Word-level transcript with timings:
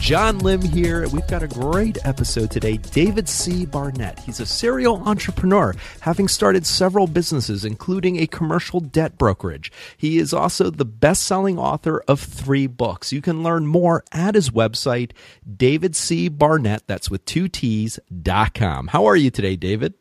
John 0.00 0.38
Lim 0.38 0.62
here. 0.62 1.08
We've 1.08 1.26
got 1.26 1.42
a 1.42 1.48
great 1.48 1.98
episode 2.04 2.50
today. 2.50 2.78
David 2.78 3.28
C. 3.28 3.66
Barnett. 3.66 4.18
He's 4.20 4.40
a 4.40 4.46
serial 4.46 5.02
entrepreneur, 5.06 5.74
having 6.00 6.28
started 6.28 6.64
several 6.64 7.06
businesses, 7.06 7.64
including 7.64 8.18
a 8.18 8.26
commercial 8.26 8.80
debt 8.80 9.18
brokerage. 9.18 9.70
He 9.96 10.18
is 10.18 10.32
also 10.32 10.70
the 10.70 10.84
best 10.84 11.24
selling 11.24 11.58
author 11.58 12.02
of 12.08 12.20
three 12.20 12.66
books. 12.66 13.12
You 13.12 13.20
can 13.20 13.42
learn 13.42 13.66
more 13.66 14.04
at 14.12 14.34
his 14.34 14.50
website, 14.50 15.10
David 15.56 15.94
C. 15.94 16.28
Barnett, 16.28 16.86
that's 16.86 17.10
with 17.10 17.24
two 17.24 17.48
T's, 17.48 17.98
dot 18.22 18.54
com. 18.54 18.86
How 18.88 19.04
are 19.06 19.16
you 19.16 19.30
today, 19.30 19.56
David? 19.56 19.94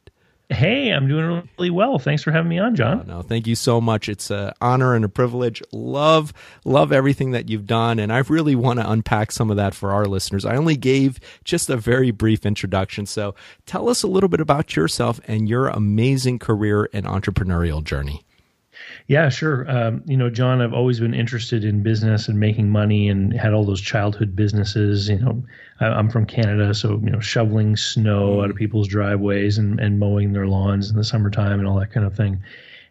Hey, 0.50 0.92
I'm 0.92 1.10
doing 1.10 1.50
really 1.58 1.70
well. 1.70 2.00
Thanks 2.00 2.24
for 2.24 2.32
having 2.32 2.48
me 2.48 2.58
on, 2.58 2.76
John. 2.76 3.02
Oh, 3.02 3.16
no, 3.18 3.22
thank 3.22 3.48
you 3.48 3.56
so 3.56 3.82
much. 3.82 4.08
It's 4.08 4.32
an 4.32 4.54
honor 4.62 4.96
and 4.96 5.04
a 5.04 5.10
privilege. 5.10 5.62
Love, 5.74 6.32
love 6.64 6.94
everything 6.94 7.32
that 7.32 7.50
you've 7.50 7.68
done. 7.68 8.00
And 8.00 8.14
I 8.14 8.20
really 8.20 8.56
want 8.56 8.80
to 8.80 8.90
unpack 8.90 9.34
some 9.34 9.50
of 9.52 9.58
that 9.58 9.76
for 9.76 9.92
our 9.92 10.06
listeners. 10.06 10.46
I 10.46 10.56
only 10.56 10.78
gave 10.78 11.20
just 11.44 11.70
a 11.70 11.76
very 11.76 12.12
brief 12.12 12.46
introduction. 12.46 13.06
So 13.06 13.36
tell 13.66 13.90
us 13.90 14.04
a 14.04 14.08
little 14.08 14.30
bit 14.30 14.40
about 14.40 14.76
yourself 14.76 15.20
and 15.28 15.50
your 15.50 15.68
amazing 15.68 16.40
career 16.40 16.90
and 16.94 17.06
entrepreneurial 17.06 17.84
journey. 17.84 18.24
Yeah, 19.08 19.30
sure. 19.30 19.70
Um, 19.70 20.04
you 20.06 20.18
know, 20.18 20.30
John, 20.30 20.62
I've 20.62 20.74
always 20.74 21.00
been 21.00 21.14
interested 21.14 21.64
in 21.64 21.84
business 21.84 22.28
and 22.28 22.40
making 22.40 22.70
money 22.70 23.10
and 23.10 23.34
had 23.34 23.54
all 23.54 23.64
those 23.64 23.82
childhood 23.82 24.36
businesses. 24.36 25.10
You 25.10 25.20
know, 25.20 25.44
I, 25.80 25.98
am 25.98 26.10
from 26.10 26.26
Canada, 26.26 26.74
so, 26.74 27.00
you 27.04 27.10
know, 27.10 27.20
shoveling 27.20 27.78
snow 27.78 28.42
out 28.42 28.50
of 28.50 28.56
mm. 28.56 28.60
people's 28.60 28.88
driveways 28.88 29.58
and, 29.58 29.80
and 29.80 30.00
mowing 30.00 30.34
their 30.34 30.48
lawns 30.48 30.90
in 30.90 30.98
the 30.98 31.04
summertime 31.04 31.60
and 31.60 31.68
all 31.68 31.80
that 31.80 31.92
kind 31.92 32.06
of 32.06 32.16
thing. 32.16 32.42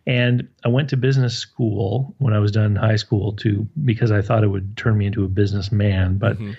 And 0.06 0.48
I 0.64 0.68
went 0.68 0.88
to 0.90 0.96
business 0.96 1.36
school 1.36 2.14
when 2.18 2.32
I 2.32 2.38
was 2.38 2.52
done 2.52 2.66
in 2.66 2.76
high 2.76 2.96
school 2.96 3.32
to 3.34 3.66
because 3.84 4.12
I 4.12 4.22
thought 4.22 4.44
it 4.44 4.48
would 4.48 4.76
turn 4.76 4.96
me 4.96 5.06
into 5.06 5.24
a 5.24 5.28
businessman. 5.28 6.18
But 6.18 6.36
mm-hmm 6.36 6.52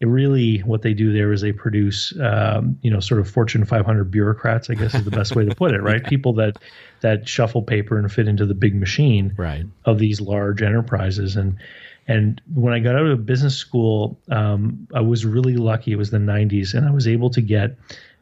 it 0.00 0.06
really 0.06 0.58
what 0.60 0.80
they 0.82 0.94
do 0.94 1.12
there 1.12 1.32
is 1.32 1.42
they 1.42 1.52
produce 1.52 2.18
um, 2.20 2.78
you 2.82 2.90
know 2.90 3.00
sort 3.00 3.20
of 3.20 3.30
fortune 3.30 3.64
500 3.64 4.10
bureaucrats 4.10 4.70
i 4.70 4.74
guess 4.74 4.94
is 4.94 5.04
the 5.04 5.10
best 5.10 5.36
way 5.36 5.44
to 5.44 5.54
put 5.54 5.72
it 5.72 5.82
right? 5.82 6.00
Yeah. 6.02 6.08
people 6.08 6.32
that 6.34 6.56
that 7.00 7.28
shuffle 7.28 7.62
paper 7.62 7.98
and 7.98 8.10
fit 8.10 8.26
into 8.26 8.46
the 8.46 8.54
big 8.54 8.74
machine 8.74 9.34
right. 9.36 9.64
of 9.86 9.98
these 9.98 10.20
large 10.20 10.62
enterprises. 10.62 11.36
And 11.36 11.56
and 12.08 12.40
when 12.54 12.74
i 12.74 12.78
got 12.78 12.96
out 12.96 13.06
of 13.06 13.24
business 13.26 13.56
school 13.56 14.18
um, 14.30 14.88
i 14.94 15.00
was 15.00 15.24
really 15.24 15.56
lucky. 15.56 15.92
It 15.92 15.96
was 15.96 16.10
the 16.10 16.18
90s 16.18 16.74
and 16.74 16.86
i 16.86 16.90
was 16.90 17.06
able 17.06 17.30
to 17.30 17.40
get 17.40 17.76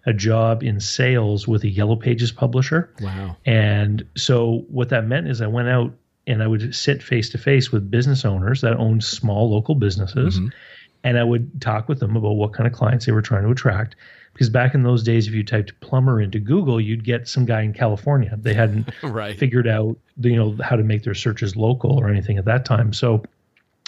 a 0.07 0.13
job 0.13 0.63
in 0.63 0.81
sales 0.81 1.47
with 1.47 1.65
a 1.65 1.69
yellow 1.69 1.97
pages 1.97 2.33
publisher. 2.33 2.91
Wow. 3.01 3.37
And 3.45 4.07
so 4.17 4.65
what 4.69 4.89
that 4.89 5.07
meant 5.07 5.29
is 5.29 5.41
i 5.41 5.47
went 5.47 5.69
out 5.69 5.93
and 6.27 6.43
i 6.43 6.47
would 6.47 6.75
sit 6.75 7.03
face 7.03 7.31
to 7.31 7.39
face 7.39 7.71
with 7.71 7.91
business 7.91 8.25
owners 8.25 8.63
that 8.63 8.75
owned 8.75 9.05
small 9.05 9.51
local 9.51 9.77
businesses 9.77 10.41
mm-hmm 10.41 10.49
and 11.05 11.19
I 11.19 11.25
would 11.25 11.61
talk 11.61 11.89
with 11.89 12.01
them 12.01 12.17
about 12.17 12.33
what 12.33 12.53
kind 12.53 12.67
of 12.67 12.73
clients 12.73 13.07
they 13.07 13.13
were 13.13 13.23
trying 13.23 13.45
to 13.45 13.51
attract. 13.51 13.97
Because 14.33 14.51
back 14.51 14.75
in 14.75 14.83
those 14.83 15.03
days, 15.03 15.27
if 15.27 15.35
you 15.35 15.43
typed 15.43 15.79
plumber 15.81 16.21
into 16.21 16.39
Google, 16.39 16.81
you'd 16.81 17.05
get 17.05 17.27
some 17.27 17.45
guy 17.45 17.63
in 17.63 17.73
California. 17.73 18.37
They 18.41 18.55
hadn't 18.55 18.89
right. 19.03 19.37
figured 19.37 19.67
out, 19.67 19.97
you 20.21 20.37
know, 20.37 20.57
how 20.63 20.77
to 20.77 20.85
make 20.85 21.03
their 21.03 21.15
searches 21.15 21.57
local 21.57 21.99
or 21.99 22.09
anything 22.09 22.39
at 22.39 22.45
that 22.45 22.65
time. 22.65 22.93
So, 22.93 23.25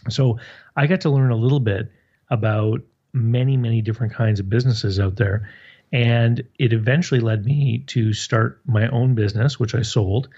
so 0.09 0.39
I 0.77 0.87
got 0.87 1.01
to 1.03 1.11
learn 1.11 1.31
a 1.31 1.37
little 1.37 1.61
bit 1.61 1.93
about 2.31 2.81
many, 3.13 3.57
many 3.57 3.81
different 3.81 4.13
kinds 4.13 4.41
of 4.41 4.49
businesses 4.49 4.99
out 4.99 5.17
there, 5.17 5.49
and 5.93 6.43
it 6.59 6.73
eventually 6.73 7.21
led 7.21 7.45
me 7.45 7.85
to 7.89 8.13
start 8.13 8.61
my 8.67 8.89
own 8.89 9.15
business, 9.15 9.59
which 9.59 9.75
I 9.75 9.83
sold. 9.83 10.29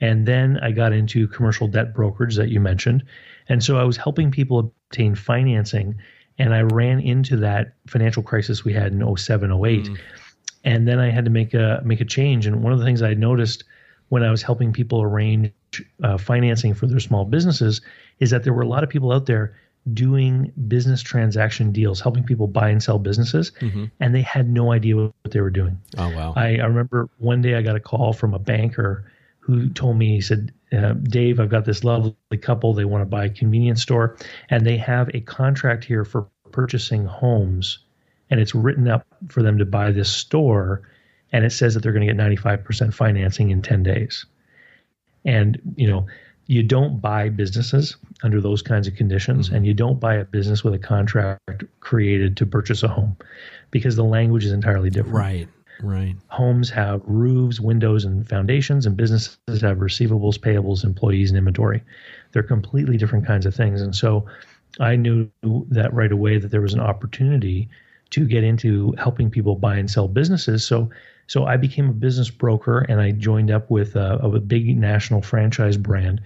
And 0.00 0.26
then 0.26 0.58
I 0.62 0.70
got 0.70 0.92
into 0.92 1.28
commercial 1.28 1.68
debt 1.68 1.94
brokerage 1.94 2.36
that 2.36 2.48
you 2.48 2.60
mentioned. 2.60 3.04
And 3.48 3.62
so 3.62 3.76
I 3.76 3.84
was 3.84 3.96
helping 3.96 4.30
people 4.30 4.58
obtain 4.58 5.14
financing 5.14 5.96
and 6.40 6.54
I 6.54 6.62
ran 6.62 7.00
into 7.00 7.36
that 7.36 7.74
financial 7.86 8.22
crisis 8.22 8.64
we 8.64 8.72
had 8.72 8.92
in 8.92 9.16
07, 9.16 9.52
08. 9.52 9.84
Mm. 9.84 9.98
And 10.64 10.88
then 10.88 10.98
I 10.98 11.10
had 11.10 11.26
to 11.26 11.30
make 11.30 11.52
a 11.52 11.82
make 11.84 12.00
a 12.00 12.04
change. 12.04 12.46
And 12.46 12.62
one 12.62 12.72
of 12.72 12.78
the 12.78 12.84
things 12.84 13.02
I 13.02 13.12
noticed 13.14 13.64
when 14.08 14.22
I 14.22 14.30
was 14.30 14.42
helping 14.42 14.72
people 14.72 15.02
arrange 15.02 15.52
uh, 16.02 16.16
financing 16.16 16.74
for 16.74 16.86
their 16.86 16.98
small 16.98 17.26
businesses 17.26 17.82
is 18.18 18.30
that 18.30 18.42
there 18.42 18.54
were 18.54 18.62
a 18.62 18.68
lot 18.68 18.82
of 18.82 18.88
people 18.88 19.12
out 19.12 19.26
there 19.26 19.54
doing 19.92 20.52
business 20.66 21.02
transaction 21.02 21.72
deals, 21.72 22.00
helping 22.00 22.24
people 22.24 22.46
buy 22.46 22.70
and 22.70 22.82
sell 22.82 22.98
businesses, 22.98 23.52
mm-hmm. 23.60 23.86
and 24.00 24.14
they 24.14 24.22
had 24.22 24.48
no 24.48 24.72
idea 24.72 24.96
what 24.96 25.12
they 25.30 25.40
were 25.40 25.50
doing. 25.50 25.78
Oh 25.98 26.08
wow! 26.14 26.32
I, 26.36 26.56
I 26.56 26.64
remember 26.64 27.08
one 27.18 27.42
day 27.42 27.54
I 27.54 27.62
got 27.62 27.76
a 27.76 27.80
call 27.80 28.12
from 28.14 28.32
a 28.32 28.38
banker 28.38 29.04
who 29.40 29.68
told 29.70 29.96
me 29.96 30.14
he 30.14 30.20
said 30.20 30.52
uh, 30.76 30.92
Dave, 30.92 31.40
I've 31.40 31.48
got 31.48 31.64
this 31.64 31.84
lovely 31.84 32.14
couple. 32.40 32.74
They 32.74 32.84
want 32.84 33.02
to 33.02 33.06
buy 33.06 33.24
a 33.24 33.30
convenience 33.30 33.82
store, 33.82 34.16
and 34.48 34.64
they 34.64 34.76
have 34.76 35.10
a 35.14 35.20
contract 35.20 35.84
here 35.84 36.04
for 36.04 36.28
purchasing 36.52 37.04
homes, 37.04 37.78
and 38.30 38.40
it's 38.40 38.54
written 38.54 38.88
up 38.88 39.06
for 39.28 39.42
them 39.42 39.58
to 39.58 39.64
buy 39.64 39.90
this 39.90 40.10
store, 40.10 40.82
and 41.32 41.44
it 41.44 41.50
says 41.50 41.74
that 41.74 41.82
they're 41.82 41.92
going 41.92 42.06
to 42.06 42.12
get 42.12 42.20
95% 42.20 42.94
financing 42.94 43.50
in 43.50 43.62
10 43.62 43.82
days. 43.82 44.26
And 45.24 45.60
you 45.76 45.88
know, 45.88 46.06
you 46.46 46.62
don't 46.62 47.00
buy 47.00 47.28
businesses 47.28 47.96
under 48.22 48.40
those 48.40 48.62
kinds 48.62 48.86
of 48.86 48.94
conditions, 48.94 49.46
mm-hmm. 49.46 49.56
and 49.56 49.66
you 49.66 49.74
don't 49.74 50.00
buy 50.00 50.14
a 50.16 50.24
business 50.24 50.64
with 50.64 50.74
a 50.74 50.78
contract 50.78 51.64
created 51.80 52.36
to 52.38 52.46
purchase 52.46 52.82
a 52.82 52.88
home, 52.88 53.16
because 53.70 53.96
the 53.96 54.04
language 54.04 54.44
is 54.44 54.52
entirely 54.52 54.90
different. 54.90 55.16
Right. 55.16 55.48
Right. 55.82 56.16
Homes 56.28 56.70
have 56.70 57.02
roofs, 57.04 57.60
windows, 57.60 58.04
and 58.04 58.28
foundations, 58.28 58.86
and 58.86 58.96
businesses 58.96 59.38
have 59.48 59.78
receivables, 59.78 60.38
payables, 60.38 60.84
employees, 60.84 61.30
and 61.30 61.38
inventory. 61.38 61.82
They're 62.32 62.42
completely 62.42 62.96
different 62.96 63.26
kinds 63.26 63.46
of 63.46 63.54
things. 63.54 63.80
And 63.80 63.94
so 63.94 64.26
I 64.78 64.96
knew 64.96 65.30
that 65.42 65.92
right 65.92 66.12
away 66.12 66.38
that 66.38 66.48
there 66.48 66.60
was 66.60 66.74
an 66.74 66.80
opportunity 66.80 67.68
to 68.10 68.26
get 68.26 68.44
into 68.44 68.92
helping 68.98 69.30
people 69.30 69.56
buy 69.56 69.76
and 69.76 69.90
sell 69.90 70.08
businesses. 70.08 70.64
So 70.66 70.90
so 71.26 71.44
I 71.44 71.56
became 71.56 71.88
a 71.88 71.92
business 71.92 72.28
broker 72.28 72.80
and 72.80 73.00
I 73.00 73.12
joined 73.12 73.52
up 73.52 73.70
with 73.70 73.94
a, 73.94 74.16
a 74.16 74.40
big 74.40 74.76
national 74.76 75.22
franchise 75.22 75.76
brand 75.76 76.20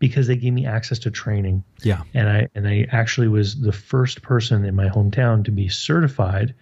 because 0.00 0.26
they 0.26 0.34
gave 0.34 0.52
me 0.52 0.66
access 0.66 0.98
to 1.00 1.10
training. 1.10 1.62
Yeah. 1.82 2.02
And 2.14 2.28
I 2.28 2.48
and 2.54 2.66
I 2.66 2.86
actually 2.90 3.28
was 3.28 3.60
the 3.60 3.72
first 3.72 4.22
person 4.22 4.64
in 4.64 4.74
my 4.74 4.88
hometown 4.88 5.44
to 5.44 5.52
be 5.52 5.68
certified 5.68 6.54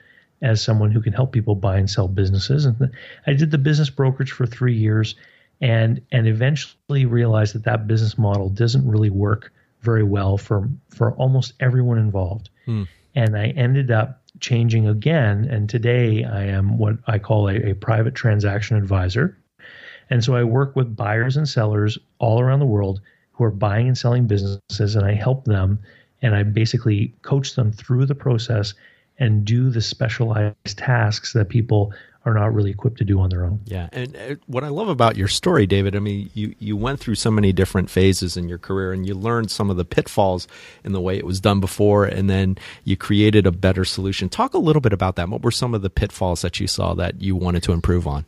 as 0.43 0.63
someone 0.63 0.91
who 0.91 1.01
can 1.01 1.13
help 1.13 1.33
people 1.33 1.55
buy 1.55 1.79
and 1.79 1.91
sell 1.91 2.09
businesses. 2.09 2.65
And 2.65 2.91
I 3.27 3.33
did 3.33 3.51
the 3.51 3.59
business 3.59 3.91
brokerage 3.91 4.33
for 4.33 4.47
three 4.47 4.75
years, 4.75 5.15
and 5.61 6.01
and 6.13 6.27
eventually 6.27 7.07
realized 7.07 7.55
that 7.55 7.65
that 7.65 7.87
business 7.87 8.17
model 8.17 8.49
doesn't 8.49 8.89
really 8.89 9.11
work 9.11 9.53
very 9.81 10.05
well 10.05 10.37
for 10.39 10.69
for 10.91 11.13
almost 11.13 11.55
everyone 11.61 11.99
involved. 11.99 12.51
Hmm. 12.67 12.85
And 13.15 13.37
I 13.37 13.49
ended 13.49 13.91
up 13.91 14.23
changing 14.41 14.87
again, 14.87 15.45
and 15.51 15.69
today 15.69 16.25
I 16.25 16.45
am 16.45 16.79
what 16.79 16.97
I 17.07 17.19
call 17.19 17.49
a, 17.49 17.71
a 17.71 17.75
private 17.75 18.15
transaction 18.15 18.77
advisor. 18.77 19.37
And 20.11 20.25
so 20.25 20.35
I 20.35 20.45
work 20.45 20.75
with 20.75 20.97
buyers 20.97 21.37
and 21.37 21.47
sellers 21.47 21.99
all 22.19 22.41
around 22.41 22.61
the 22.61 22.67
world 22.67 23.01
who 23.33 23.45
are 23.45 23.51
buying 23.51 23.89
and 23.89 23.99
selling 23.99 24.27
businesses, 24.27 24.95
and 24.95 25.05
I 25.05 25.15
help 25.15 25.45
them 25.45 25.81
and 26.23 26.35
I 26.35 26.43
basically 26.43 27.15
coach 27.23 27.55
them 27.55 27.73
through 27.73 28.07
the 28.07 28.15
process 28.15 28.75
and 29.19 29.45
do 29.45 29.71
the 29.71 29.81
specialized 29.81 30.79
tasks 30.79 31.33
that 31.33 31.49
people 31.49 31.93
are 32.25 32.35
not 32.35 32.53
really 32.53 32.71
equipped 32.71 32.99
to 32.99 33.05
do 33.05 33.21
on 33.21 33.31
their 33.31 33.45
own. 33.45 33.61
Yeah, 33.65 33.89
and 33.93 34.17
uh, 34.17 34.35
what 34.47 34.63
I 34.65 34.69
love 34.69 34.89
about 34.89 35.17
your 35.17 35.29
story, 35.29 35.67
David, 35.67 35.97
I 35.97 35.99
mean, 35.99 36.31
you 36.35 36.55
you 36.59 36.77
went 36.77 37.01
through 37.01 37.15
so 37.15 37.31
many 37.31 37.53
different 37.53 37.91
phases 37.91 38.37
in 38.37 38.49
your 38.49 38.59
career, 38.59 38.93
and 38.93 39.07
you 39.07 39.15
learned 39.15 39.51
some 39.51 39.71
of 39.71 39.77
the 39.77 39.85
pitfalls 39.85 40.47
in 40.85 40.93
the 40.93 41.01
way 41.01 41.17
it 41.17 41.25
was 41.25 41.41
done 41.41 41.61
before, 41.61 42.05
and 42.05 42.29
then 42.29 42.59
you 42.85 42.97
created 42.97 43.47
a 43.47 43.53
better 43.53 43.85
solution. 43.85 44.29
Talk 44.29 44.55
a 44.55 44.59
little 44.59 44.83
bit 44.83 44.93
about 44.93 45.17
that. 45.17 45.29
What 45.29 45.43
were 45.43 45.51
some 45.51 45.75
of 45.75 45.83
the 45.83 45.91
pitfalls 45.91 46.43
that 46.43 46.61
you 46.61 46.67
saw 46.67 46.95
that 46.95 47.21
you 47.23 47.35
wanted 47.35 47.63
to 47.65 47.73
improve 47.73 48.07
on? 48.07 48.27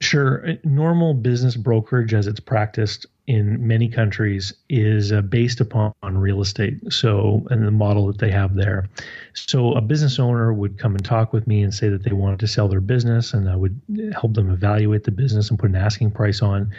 Sure. 0.00 0.46
Normal 0.62 1.14
business 1.14 1.56
brokerage, 1.56 2.12
as 2.12 2.26
it's 2.26 2.40
practiced 2.40 3.06
in 3.26 3.66
many 3.66 3.88
countries, 3.88 4.52
is 4.68 5.12
uh, 5.12 5.20
based 5.20 5.60
upon 5.60 5.92
real 6.02 6.40
estate. 6.40 6.74
So, 6.92 7.46
and 7.50 7.66
the 7.66 7.72
model 7.72 8.06
that 8.06 8.18
they 8.18 8.30
have 8.30 8.54
there. 8.54 8.88
So, 9.34 9.72
a 9.72 9.80
business 9.80 10.18
owner 10.18 10.52
would 10.52 10.78
come 10.78 10.94
and 10.94 11.04
talk 11.04 11.32
with 11.32 11.46
me 11.46 11.62
and 11.62 11.74
say 11.74 11.88
that 11.88 12.04
they 12.04 12.12
wanted 12.12 12.40
to 12.40 12.46
sell 12.46 12.68
their 12.68 12.80
business, 12.80 13.34
and 13.34 13.48
I 13.48 13.56
would 13.56 13.80
help 14.12 14.34
them 14.34 14.50
evaluate 14.50 15.04
the 15.04 15.10
business 15.10 15.50
and 15.50 15.58
put 15.58 15.70
an 15.70 15.76
asking 15.76 16.12
price 16.12 16.42
on. 16.42 16.70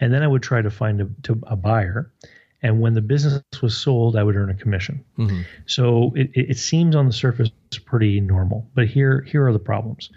And 0.00 0.12
then 0.12 0.22
I 0.22 0.26
would 0.26 0.42
try 0.42 0.62
to 0.62 0.70
find 0.70 1.00
a, 1.02 1.08
to, 1.24 1.38
a 1.46 1.56
buyer. 1.56 2.10
And 2.62 2.80
when 2.80 2.94
the 2.94 3.00
business 3.02 3.42
was 3.62 3.76
sold, 3.76 4.16
I 4.16 4.22
would 4.22 4.36
earn 4.36 4.50
a 4.50 4.54
commission. 4.54 5.04
Mm-hmm. 5.18 5.42
So 5.66 6.12
it, 6.14 6.30
it 6.34 6.58
seems 6.58 6.94
on 6.94 7.06
the 7.06 7.12
surface 7.12 7.50
pretty 7.84 8.20
normal, 8.20 8.68
but 8.74 8.86
here 8.86 9.22
here 9.22 9.46
are 9.46 9.52
the 9.52 9.58
problems. 9.58 10.10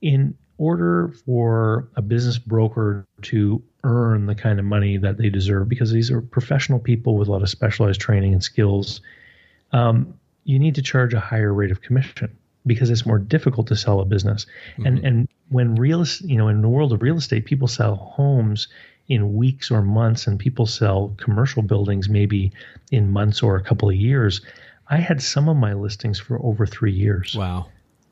In 0.00 0.36
order 0.58 1.12
for 1.26 1.88
a 1.96 2.02
business 2.02 2.38
broker 2.38 3.06
to 3.22 3.62
earn 3.84 4.26
the 4.26 4.34
kind 4.34 4.58
of 4.58 4.64
money 4.64 4.96
that 4.96 5.18
they 5.18 5.28
deserve, 5.28 5.68
because 5.68 5.90
these 5.90 6.10
are 6.10 6.20
professional 6.20 6.78
people 6.78 7.16
with 7.16 7.28
a 7.28 7.32
lot 7.32 7.42
of 7.42 7.48
specialized 7.48 8.00
training 8.00 8.32
and 8.32 8.42
skills, 8.42 9.00
um, 9.72 10.14
you 10.44 10.58
need 10.58 10.74
to 10.74 10.82
charge 10.82 11.14
a 11.14 11.20
higher 11.20 11.52
rate 11.52 11.70
of 11.70 11.80
commission 11.80 12.36
because 12.66 12.90
it's 12.90 13.06
more 13.06 13.18
difficult 13.18 13.66
to 13.68 13.76
sell 13.76 14.00
a 14.00 14.04
business. 14.04 14.46
Mm-hmm. 14.72 14.86
And 14.86 14.98
and 15.04 15.28
when 15.48 15.74
real 15.74 16.04
you 16.20 16.36
know 16.36 16.48
in 16.48 16.62
the 16.62 16.68
world 16.68 16.92
of 16.92 17.02
real 17.02 17.16
estate, 17.16 17.44
people 17.44 17.68
sell 17.68 17.96
homes 17.96 18.68
in 19.08 19.34
weeks 19.34 19.70
or 19.70 19.82
months, 19.82 20.26
and 20.26 20.38
people 20.38 20.66
sell 20.66 21.14
commercial 21.16 21.62
buildings 21.62 22.08
maybe 22.08 22.52
in 22.90 23.10
months 23.10 23.42
or 23.42 23.56
a 23.56 23.62
couple 23.62 23.88
of 23.88 23.96
years. 23.96 24.40
I 24.88 24.98
had 24.98 25.22
some 25.22 25.48
of 25.48 25.56
my 25.56 25.72
listings 25.72 26.20
for 26.20 26.38
over 26.44 26.66
three 26.66 26.92
years. 26.92 27.34
Wow. 27.34 27.66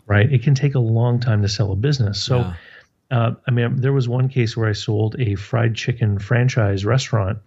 Right. 0.06 0.32
It 0.32 0.42
can 0.42 0.54
take 0.54 0.74
a 0.74 0.80
long 0.80 1.20
time 1.20 1.42
to 1.42 1.48
sell 1.48 1.70
a 1.70 1.76
business. 1.76 2.20
So, 2.20 2.38
yeah. 2.38 2.54
Uh, 3.10 3.32
I 3.46 3.50
mean, 3.50 3.76
there 3.76 3.92
was 3.92 4.08
one 4.08 4.28
case 4.28 4.56
where 4.56 4.68
I 4.68 4.72
sold 4.72 5.16
a 5.18 5.34
fried 5.34 5.74
chicken 5.74 6.18
franchise 6.18 6.84
restaurant, 6.84 7.38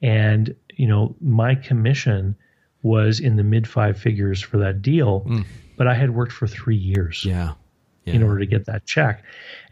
and 0.00 0.54
you 0.74 0.86
know, 0.86 1.14
my 1.20 1.54
commission 1.54 2.34
was 2.82 3.20
in 3.20 3.36
the 3.36 3.44
mid 3.44 3.68
five 3.68 3.98
figures 3.98 4.40
for 4.40 4.58
that 4.58 4.82
deal, 4.82 5.22
mm. 5.22 5.44
but 5.76 5.86
I 5.86 5.94
had 5.94 6.14
worked 6.14 6.32
for 6.32 6.46
three 6.46 6.76
years. 6.76 7.24
Yeah. 7.24 7.52
yeah. 8.04 8.14
In 8.14 8.22
order 8.22 8.40
to 8.40 8.46
get 8.46 8.66
that 8.66 8.86
check. 8.86 9.22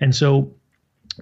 And 0.00 0.14
so 0.14 0.52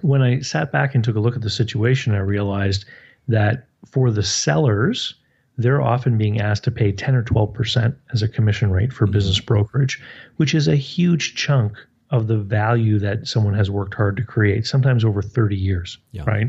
when 0.01 0.21
I 0.21 0.41
sat 0.41 0.71
back 0.71 0.95
and 0.95 1.03
took 1.03 1.15
a 1.15 1.19
look 1.19 1.35
at 1.35 1.41
the 1.41 1.49
situation, 1.49 2.13
I 2.13 2.19
realized 2.19 2.85
that 3.27 3.67
for 3.85 4.11
the 4.11 4.23
sellers, 4.23 5.15
they're 5.57 5.81
often 5.81 6.17
being 6.17 6.39
asked 6.39 6.63
to 6.65 6.71
pay 6.71 6.91
10 6.91 7.15
or 7.15 7.23
12% 7.23 7.95
as 8.13 8.21
a 8.21 8.27
commission 8.27 8.71
rate 8.71 8.93
for 8.93 9.05
mm-hmm. 9.05 9.13
business 9.13 9.39
brokerage, 9.39 10.01
which 10.37 10.53
is 10.53 10.67
a 10.67 10.75
huge 10.75 11.35
chunk 11.35 11.73
of 12.11 12.27
the 12.27 12.37
value 12.37 12.99
that 12.99 13.27
someone 13.27 13.53
has 13.53 13.69
worked 13.69 13.93
hard 13.93 14.17
to 14.17 14.23
create, 14.23 14.65
sometimes 14.65 15.05
over 15.05 15.21
30 15.21 15.55
years, 15.55 15.97
yeah. 16.11 16.23
right? 16.25 16.47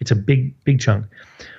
It's 0.00 0.10
a 0.10 0.16
big, 0.16 0.54
big 0.64 0.80
chunk. 0.80 1.06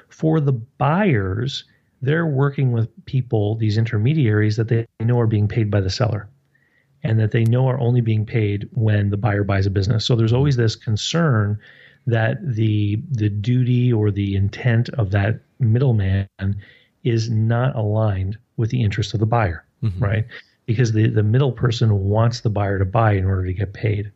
For 0.10 0.40
the 0.40 0.54
buyers, 0.54 1.66
they're 2.02 2.26
working 2.26 2.72
with 2.72 2.90
people, 3.06 3.56
these 3.56 3.78
intermediaries 3.78 4.58
that 4.58 4.68
they 4.68 4.86
know 5.00 5.20
are 5.20 5.28
being 5.28 5.48
paid 5.48 5.72
by 5.72 5.82
the 5.82 5.90
seller 5.90 6.30
and 7.04 7.20
that 7.20 7.32
they 7.32 7.44
know 7.44 7.68
are 7.68 7.80
only 7.80 8.02
being 8.02 8.26
paid 8.26 8.68
when 8.74 9.10
the 9.10 9.18
buyer 9.18 9.44
buys 9.44 9.66
a 9.66 9.70
business. 9.70 10.06
So 10.06 10.16
there's 10.16 10.34
always 10.34 10.56
this 10.56 10.76
concern 10.76 11.60
that 12.08 12.38
the 12.56 13.02
the 13.12 13.30
duty 13.30 13.92
or 13.94 14.12
the 14.12 14.36
intent 14.36 14.90
of 14.90 15.12
that 15.12 15.40
middleman 15.60 16.28
is 17.04 17.30
not 17.30 17.76
aligned 17.76 18.38
with 18.58 18.70
the 18.70 18.82
interest 18.84 19.14
of 19.14 19.20
the 19.20 19.26
buyer, 19.26 19.66
mm-hmm. 19.82 20.04
right? 20.04 20.26
Because 20.66 20.94
the, 20.94 21.10
the 21.10 21.24
middle 21.24 21.52
person 21.52 22.06
wants 22.06 22.42
the 22.42 22.50
buyer 22.50 22.80
to 22.80 22.86
buy 22.86 23.14
in 23.14 23.26
order 23.26 23.46
to 23.46 23.54
get 23.54 23.74
paid. 23.74 24.12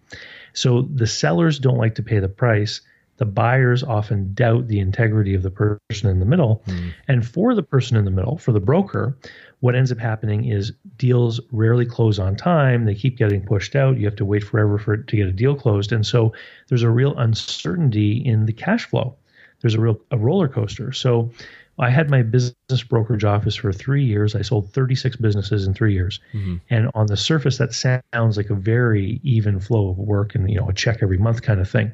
So 0.54 0.82
the 0.82 1.08
sellers 1.08 1.60
don't 1.60 1.78
like 1.78 1.96
to 1.96 2.04
pay 2.04 2.20
the 2.20 2.30
price 2.30 2.82
the 3.18 3.26
buyers 3.26 3.84
often 3.84 4.34
doubt 4.34 4.68
the 4.68 4.80
integrity 4.80 5.34
of 5.34 5.44
the 5.44 5.52
person 5.52 6.10
in 6.10 6.20
the 6.20 6.26
middle. 6.26 6.64
Mm. 6.68 6.94
And 7.08 7.28
for 7.28 7.56
the 7.56 7.64
person 7.64 7.98
in 7.98 8.06
the 8.06 8.12
middle, 8.12 8.38
for 8.38 8.52
the 8.52 8.60
broker, 8.60 9.18
what 9.60 9.76
ends 9.76 9.92
up 9.92 9.98
happening 9.98 10.46
is 10.46 10.72
deals 10.98 11.42
rarely 11.52 11.86
close 11.86 12.20
on 12.20 12.36
time. 12.36 12.86
They 12.86 12.94
keep 12.94 13.18
getting 13.18 13.44
pushed 13.44 13.76
out. 13.76 13.98
You 13.98 14.06
have 14.06 14.16
to 14.18 14.26
wait 14.26 14.44
forever 14.44 14.78
for 14.78 14.98
to 14.98 15.16
get 15.16 15.28
a 15.28 15.32
deal 15.32 15.56
closed. 15.56 15.92
And 15.92 16.06
so 16.06 16.34
there's 16.70 16.84
a 16.84 16.90
real 16.90 17.18
uncertainty 17.18 18.24
in 18.24 18.46
the 18.46 18.54
cash 18.54 18.86
flow. 18.86 19.16
There's 19.62 19.74
a 19.74 19.82
real 19.82 20.00
a 20.12 20.18
roller 20.18 20.48
coaster. 20.48 20.92
So 20.92 21.32
I 21.80 21.90
had 21.90 22.10
my 22.10 22.24
business 22.24 22.84
brokerage 22.90 23.24
office 23.24 23.56
for 23.56 23.72
three 23.72 24.04
years. 24.04 24.36
I 24.36 24.42
sold 24.42 24.74
36 24.74 25.16
businesses 25.18 25.68
in 25.68 25.74
three 25.74 25.94
years. 25.94 26.20
Mm-hmm. 26.34 26.56
And 26.70 26.90
on 26.96 27.06
the 27.06 27.18
surface, 27.18 27.60
that 27.60 27.74
sounds 27.74 28.36
like 28.36 28.50
a 28.50 28.56
very 28.56 29.20
even 29.24 29.60
flow 29.60 29.90
of 29.90 29.98
work 29.98 30.34
and, 30.34 30.50
you 30.50 30.60
know, 30.60 30.70
a 30.70 30.74
check 30.74 31.00
every 31.02 31.20
month 31.20 31.44
kind 31.44 31.60
of 31.60 31.70
thing. 31.70 31.92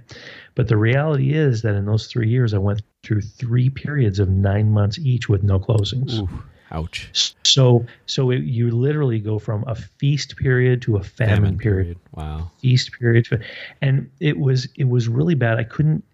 But 0.56 0.70
the 0.70 0.78
reality 0.78 1.34
is 1.34 1.64
that 1.64 1.76
in 1.76 1.86
those 1.86 2.08
three 2.08 2.30
years, 2.30 2.54
I 2.54 2.60
went 2.60 2.82
through 3.04 3.22
three 3.22 3.70
periods 3.70 4.20
of 4.20 4.30
nine 4.30 4.72
months 4.72 4.98
each 5.00 5.28
with 5.28 5.44
no 5.44 5.60
closings. 5.60 6.20
Ooh, 6.20 6.30
ouch. 6.72 7.36
So, 7.44 7.86
so 8.06 8.30
it, 8.30 8.44
you 8.44 8.72
literally 8.72 9.20
go 9.20 9.38
from 9.38 9.66
a 9.68 9.76
feast 9.76 10.38
period 10.38 10.82
to 10.84 10.96
a 10.96 11.04
famine, 11.04 11.36
famine 11.36 11.58
period. 11.58 11.84
period. 11.84 12.00
Wow. 12.14 12.52
Feast 12.60 12.92
period. 12.98 13.26
To, 13.26 13.40
and 13.82 14.10
it 14.22 14.40
was, 14.40 14.70
it 14.78 14.88
was 14.88 15.10
really 15.10 15.36
bad. 15.36 15.60
I 15.60 15.66
couldn't 15.66 16.06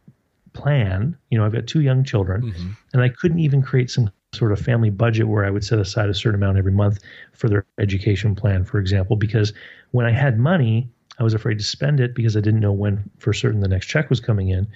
plan. 0.54 1.18
You 1.30 1.38
know, 1.38 1.46
I've 1.46 1.54
got 1.54 1.68
two 1.68 1.82
young 1.82 2.04
children, 2.04 2.44
mm-hmm. 2.44 2.70
and 2.94 3.02
I 3.02 3.10
couldn't 3.10 3.40
even 3.40 3.62
create 3.62 3.90
some 3.90 4.10
sort 4.34 4.52
of 4.52 4.60
family 4.60 4.90
budget 4.90 5.28
where 5.28 5.46
I 5.46 5.50
would 5.50 5.64
set 5.64 5.80
aside 5.80 6.10
a 6.10 6.14
certain 6.14 6.42
amount 6.42 6.58
every 6.58 6.72
month 6.72 7.00
for 7.34 7.50
their 7.50 7.66
education 7.80 8.36
plan, 8.36 8.64
for 8.64 8.80
example, 8.80 9.16
because 9.16 9.54
when 9.92 10.06
I 10.06 10.12
had 10.12 10.38
money, 10.38 10.88
I 11.20 11.24
was 11.24 11.34
afraid 11.34 11.58
to 11.58 11.64
spend 11.64 12.00
it 12.00 12.14
because 12.16 12.38
I 12.38 12.42
didn't 12.42 12.60
know 12.60 12.72
when 12.72 13.10
for 13.18 13.34
certain 13.34 13.60
the 13.60 13.68
next 13.68 13.88
check 13.88 14.10
was 14.10 14.20
coming 14.20 14.50
in. 14.50 14.68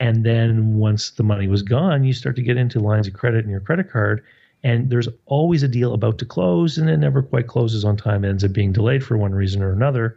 And 0.00 0.24
then 0.24 0.76
once 0.76 1.10
the 1.10 1.22
money 1.22 1.48
was 1.48 1.62
gone, 1.62 2.04
you 2.04 2.12
start 2.12 2.36
to 2.36 2.42
get 2.42 2.56
into 2.56 2.80
lines 2.80 3.06
of 3.06 3.14
credit 3.14 3.44
in 3.44 3.50
your 3.50 3.60
credit 3.60 3.90
card. 3.90 4.22
And 4.62 4.90
there's 4.90 5.08
always 5.26 5.62
a 5.62 5.68
deal 5.68 5.94
about 5.94 6.18
to 6.18 6.24
close, 6.24 6.78
and 6.78 6.88
it 6.88 6.96
never 6.96 7.22
quite 7.22 7.46
closes 7.46 7.84
on 7.84 7.96
time. 7.96 8.24
It 8.24 8.30
ends 8.30 8.44
up 8.44 8.52
being 8.52 8.72
delayed 8.72 9.04
for 9.04 9.16
one 9.16 9.34
reason 9.34 9.62
or 9.62 9.72
another. 9.72 10.16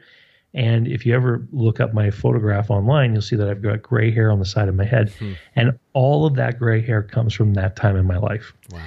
And 0.54 0.88
if 0.88 1.06
you 1.06 1.14
ever 1.14 1.46
look 1.52 1.80
up 1.80 1.94
my 1.94 2.10
photograph 2.10 2.70
online, 2.70 3.14
you'll 3.14 3.22
see 3.22 3.36
that 3.36 3.50
I've 3.50 3.62
got 3.62 3.82
gray 3.82 4.12
hair 4.12 4.32
on 4.32 4.40
the 4.40 4.46
side 4.46 4.70
of 4.70 4.76
my 4.76 4.86
head. 4.86 5.12
Hmm. 5.12 5.34
And 5.56 5.80
all 5.94 6.26
of 6.26 6.36
that 6.36 6.58
gray 6.58 6.82
hair 6.82 7.04
comes 7.04 7.34
from 7.34 7.54
that 7.56 7.76
time 7.76 7.96
in 7.96 8.06
my 8.06 8.18
life. 8.18 8.54
Wow. 8.72 8.82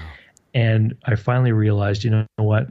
And 0.54 0.96
I 1.04 1.14
finally 1.14 1.52
realized, 1.52 2.02
you 2.02 2.10
know 2.10 2.26
what? 2.36 2.68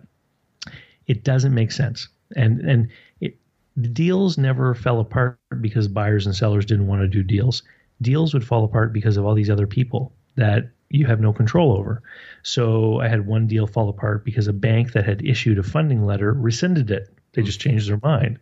It 1.08 1.24
doesn't 1.24 1.54
make 1.54 1.72
sense. 1.72 2.08
And 2.36 2.60
and 2.62 2.90
it, 3.22 3.38
the 3.78 3.88
deals 3.88 4.38
never 4.38 4.76
fell 4.76 5.00
apart 5.00 5.40
because 5.62 5.88
buyers 5.88 6.26
and 6.26 6.36
sellers 6.36 6.66
didn't 6.66 6.88
want 6.88 7.02
to 7.02 7.08
do 7.08 7.24
deals. 7.24 7.64
Deals 8.02 8.34
would 8.34 8.46
fall 8.46 8.64
apart 8.64 8.92
because 8.92 9.18
of 9.18 9.26
all 9.26 9.34
these 9.34 9.50
other 9.50 9.68
people 9.68 10.14
that 10.36 10.70
you 10.90 11.06
have 11.06 11.20
no 11.20 11.32
control 11.32 11.78
over. 11.78 12.02
So 12.44 13.00
I 13.00 13.08
had 13.08 13.28
one 13.28 13.48
deal 13.48 13.68
fall 13.68 13.90
apart 13.90 14.26
because 14.26 14.48
a 14.48 14.54
bank 14.54 14.94
that 14.94 15.06
had 15.06 15.24
issued 15.24 15.60
a 15.60 15.64
funding 15.64 16.06
letter 16.06 16.34
rescinded 16.34 16.92
it 16.92 17.19
they 17.40 17.46
just 17.46 17.60
changed 17.60 17.90
their 17.90 18.00
mind. 18.04 18.40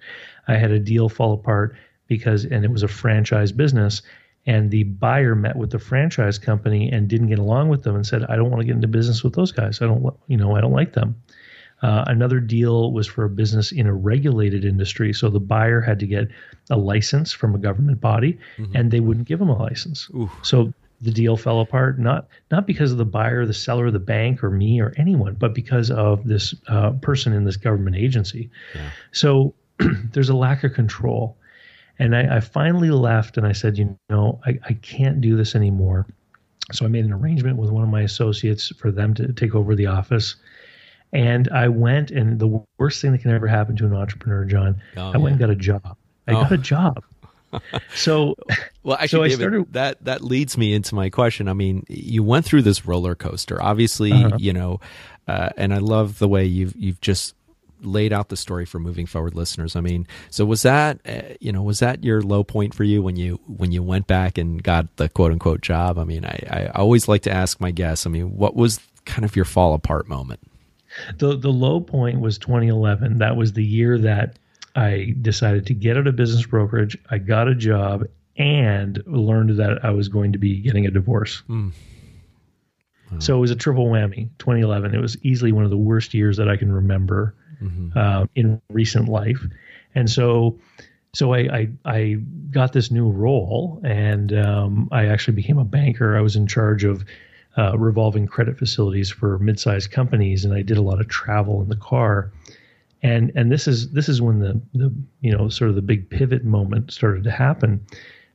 I 0.47 0.55
had 0.55 0.71
a 0.71 0.79
deal 0.79 1.09
fall 1.09 1.33
apart 1.33 1.75
because, 2.07 2.45
and 2.45 2.65
it 2.65 2.71
was 2.71 2.83
a 2.83 2.87
franchise 2.87 3.51
business, 3.51 4.01
and 4.45 4.71
the 4.71 4.83
buyer 4.83 5.35
met 5.35 5.55
with 5.55 5.71
the 5.71 5.79
franchise 5.79 6.39
company 6.39 6.89
and 6.91 7.07
didn't 7.07 7.27
get 7.27 7.39
along 7.39 7.69
with 7.69 7.83
them 7.83 7.95
and 7.95 8.05
said, 8.05 8.23
"I 8.29 8.35
don't 8.35 8.49
want 8.49 8.61
to 8.61 8.65
get 8.65 8.75
into 8.75 8.87
business 8.87 9.23
with 9.23 9.33
those 9.33 9.51
guys. 9.51 9.81
I 9.81 9.85
don't, 9.85 10.13
you 10.27 10.37
know, 10.37 10.55
I 10.55 10.61
don't 10.61 10.71
like 10.71 10.93
them." 10.93 11.15
Uh, 11.83 12.05
another 12.07 12.39
deal 12.39 12.91
was 12.91 13.05
for 13.05 13.25
a 13.25 13.29
business 13.29 13.71
in 13.71 13.85
a 13.85 13.93
regulated 13.93 14.65
industry, 14.65 15.13
so 15.13 15.29
the 15.29 15.39
buyer 15.39 15.79
had 15.79 15.99
to 15.99 16.07
get 16.07 16.27
a 16.71 16.77
license 16.77 17.31
from 17.31 17.53
a 17.53 17.59
government 17.59 18.01
body, 18.01 18.39
mm-hmm. 18.57 18.75
and 18.75 18.89
they 18.89 18.99
wouldn't 18.99 19.27
give 19.27 19.37
them 19.37 19.49
a 19.49 19.57
license. 19.57 20.09
Oof. 20.15 20.31
So 20.41 20.73
the 21.01 21.11
deal 21.11 21.37
fell 21.37 21.59
apart 21.59 21.99
not 21.99 22.27
not 22.51 22.65
because 22.65 22.91
of 22.91 22.97
the 22.97 23.05
buyer, 23.05 23.45
the 23.45 23.53
seller, 23.53 23.91
the 23.91 23.99
bank, 23.99 24.43
or 24.43 24.49
me 24.49 24.81
or 24.81 24.93
anyone, 24.97 25.35
but 25.35 25.53
because 25.53 25.91
of 25.91 26.25
this 26.27 26.55
uh, 26.67 26.91
person 26.91 27.33
in 27.33 27.43
this 27.43 27.57
government 27.57 27.95
agency. 27.95 28.49
Yeah. 28.73 28.89
So 29.11 29.53
there's 30.11 30.29
a 30.29 30.35
lack 30.35 30.63
of 30.63 30.73
control, 30.73 31.37
and 31.99 32.15
I, 32.15 32.37
I, 32.37 32.39
finally 32.39 32.89
left 32.89 33.37
and 33.37 33.45
I 33.45 33.51
said, 33.51 33.77
you 33.77 33.95
know, 34.09 34.39
I, 34.45 34.59
I 34.65 34.73
can't 34.73 35.21
do 35.21 35.35
this 35.35 35.55
anymore. 35.55 36.07
So 36.71 36.85
I 36.85 36.87
made 36.87 37.05
an 37.05 37.13
arrangement 37.13 37.57
with 37.57 37.69
one 37.69 37.83
of 37.83 37.89
my 37.89 38.01
associates 38.01 38.73
for 38.77 38.91
them 38.91 39.13
to 39.15 39.31
take 39.33 39.55
over 39.55 39.75
the 39.75 39.85
office. 39.85 40.35
And 41.13 41.47
I 41.49 41.69
went, 41.69 42.11
and 42.11 42.39
the 42.39 42.61
worst 42.77 43.01
thing 43.01 43.13
that 43.13 43.19
can 43.19 43.31
ever 43.31 43.47
happen 43.47 43.75
to 43.77 43.85
an 43.85 43.93
entrepreneur, 43.93 44.43
John, 44.45 44.81
oh, 44.97 45.11
I 45.13 45.17
went 45.17 45.23
yeah. 45.23 45.29
and 45.29 45.39
got 45.39 45.49
a 45.51 45.55
job. 45.55 45.97
I 46.27 46.33
oh. 46.33 46.41
got 46.41 46.51
a 46.51 46.57
job 46.57 47.03
so 47.95 48.35
well 48.83 48.97
actually 48.99 49.29
so 49.29 49.37
David, 49.37 49.51
started... 49.51 49.73
that 49.73 50.03
that 50.03 50.21
leads 50.21 50.57
me 50.57 50.73
into 50.73 50.95
my 50.95 51.09
question. 51.09 51.47
I 51.47 51.53
mean 51.53 51.85
you 51.87 52.23
went 52.23 52.45
through 52.45 52.63
this 52.63 52.85
roller 52.85 53.15
coaster. 53.15 53.61
Obviously 53.61 54.11
uh-huh. 54.11 54.37
you 54.39 54.53
know 54.53 54.79
uh, 55.27 55.49
and 55.57 55.73
i 55.73 55.77
love 55.77 56.19
the 56.19 56.27
way 56.27 56.45
you've 56.45 56.75
you've 56.75 57.01
just 57.01 57.35
laid 57.81 58.11
out 58.11 58.29
the 58.29 58.37
story 58.37 58.65
for 58.65 58.79
moving 58.79 59.05
forward 59.05 59.35
listeners. 59.35 59.75
I 59.75 59.81
mean 59.81 60.07
so 60.29 60.45
was 60.45 60.63
that 60.63 60.99
uh, 61.07 61.35
you 61.39 61.51
know 61.51 61.61
was 61.61 61.79
that 61.79 62.03
your 62.03 62.21
low 62.21 62.43
point 62.43 62.73
for 62.73 62.83
you 62.83 63.01
when 63.01 63.15
you 63.15 63.39
when 63.47 63.71
you 63.71 63.83
went 63.83 64.07
back 64.07 64.37
and 64.37 64.61
got 64.61 64.95
the 64.97 65.09
quote 65.09 65.31
unquote 65.31 65.61
job? 65.61 65.97
I 65.97 66.03
mean 66.03 66.25
i 66.25 66.39
i 66.49 66.65
always 66.75 67.07
like 67.07 67.21
to 67.23 67.31
ask 67.31 67.61
my 67.61 67.71
guests 67.71 68.05
i 68.05 68.09
mean 68.09 68.35
what 68.35 68.55
was 68.55 68.79
kind 69.05 69.25
of 69.25 69.35
your 69.35 69.45
fall 69.45 69.73
apart 69.73 70.07
moment? 70.07 70.41
The 71.17 71.35
the 71.35 71.51
low 71.51 71.79
point 71.79 72.19
was 72.21 72.37
2011 72.37 73.17
that 73.19 73.35
was 73.35 73.53
the 73.53 73.63
year 73.63 73.97
that 73.99 74.37
I 74.77 75.15
decided 75.21 75.65
to 75.65 75.73
get 75.73 75.97
out 75.97 76.05
of 76.05 76.15
business 76.15 76.45
brokerage. 76.45 76.95
I 77.09 77.17
got 77.17 77.47
a 77.47 77.55
job 77.55 78.05
and 78.37 79.01
learned 79.07 79.57
that 79.57 79.83
I 79.83 79.89
was 79.89 80.07
going 80.07 80.33
to 80.33 80.37
be 80.37 80.61
getting 80.61 80.85
a 80.85 80.91
divorce. 80.91 81.41
Mm. 81.49 81.71
Wow. 83.11 83.19
So 83.19 83.37
it 83.37 83.39
was 83.39 83.49
a 83.49 83.55
triple 83.55 83.87
whammy. 83.87 84.29
2011. 84.37 84.93
It 84.93 85.01
was 85.01 85.17
easily 85.23 85.51
one 85.51 85.63
of 85.63 85.71
the 85.71 85.77
worst 85.77 86.13
years 86.13 86.37
that 86.37 86.47
I 86.47 86.57
can 86.57 86.71
remember 86.71 87.33
mm-hmm. 87.59 87.97
uh, 87.97 88.27
in 88.35 88.61
recent 88.69 89.09
life. 89.09 89.43
And 89.95 90.07
so, 90.07 90.59
so 91.11 91.33
I, 91.33 91.39
I, 91.39 91.69
I 91.85 92.13
got 92.51 92.73
this 92.73 92.91
new 92.91 93.09
role, 93.09 93.81
and 93.83 94.31
um, 94.33 94.89
I 94.91 95.07
actually 95.07 95.33
became 95.33 95.57
a 95.57 95.65
banker. 95.65 96.15
I 96.15 96.21
was 96.21 96.35
in 96.35 96.45
charge 96.45 96.83
of 96.83 97.03
uh, 97.57 97.75
revolving 97.79 98.27
credit 98.27 98.59
facilities 98.59 99.09
for 99.09 99.39
mid-sized 99.39 99.89
companies, 99.89 100.45
and 100.45 100.53
I 100.53 100.61
did 100.61 100.77
a 100.77 100.83
lot 100.83 101.01
of 101.01 101.07
travel 101.07 101.63
in 101.63 101.69
the 101.69 101.75
car 101.75 102.31
and 103.03 103.31
and 103.35 103.51
this 103.51 103.67
is 103.67 103.91
this 103.91 104.09
is 104.09 104.21
when 104.21 104.39
the 104.39 104.61
the 104.73 104.93
you 105.21 105.35
know 105.35 105.49
sort 105.49 105.69
of 105.69 105.75
the 105.75 105.81
big 105.81 106.09
pivot 106.09 106.43
moment 106.43 106.91
started 106.91 107.23
to 107.25 107.31
happen. 107.31 107.85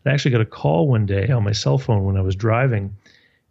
I 0.07 0.11
actually 0.11 0.33
got 0.33 0.41
a 0.41 0.47
call 0.47 0.89
one 0.89 1.07
day 1.07 1.29
on 1.31 1.45
my 1.45 1.53
cell 1.53 1.79
phone 1.79 2.05
when 2.05 2.17
I 2.17 2.23
was 2.23 2.35
driving, 2.35 2.97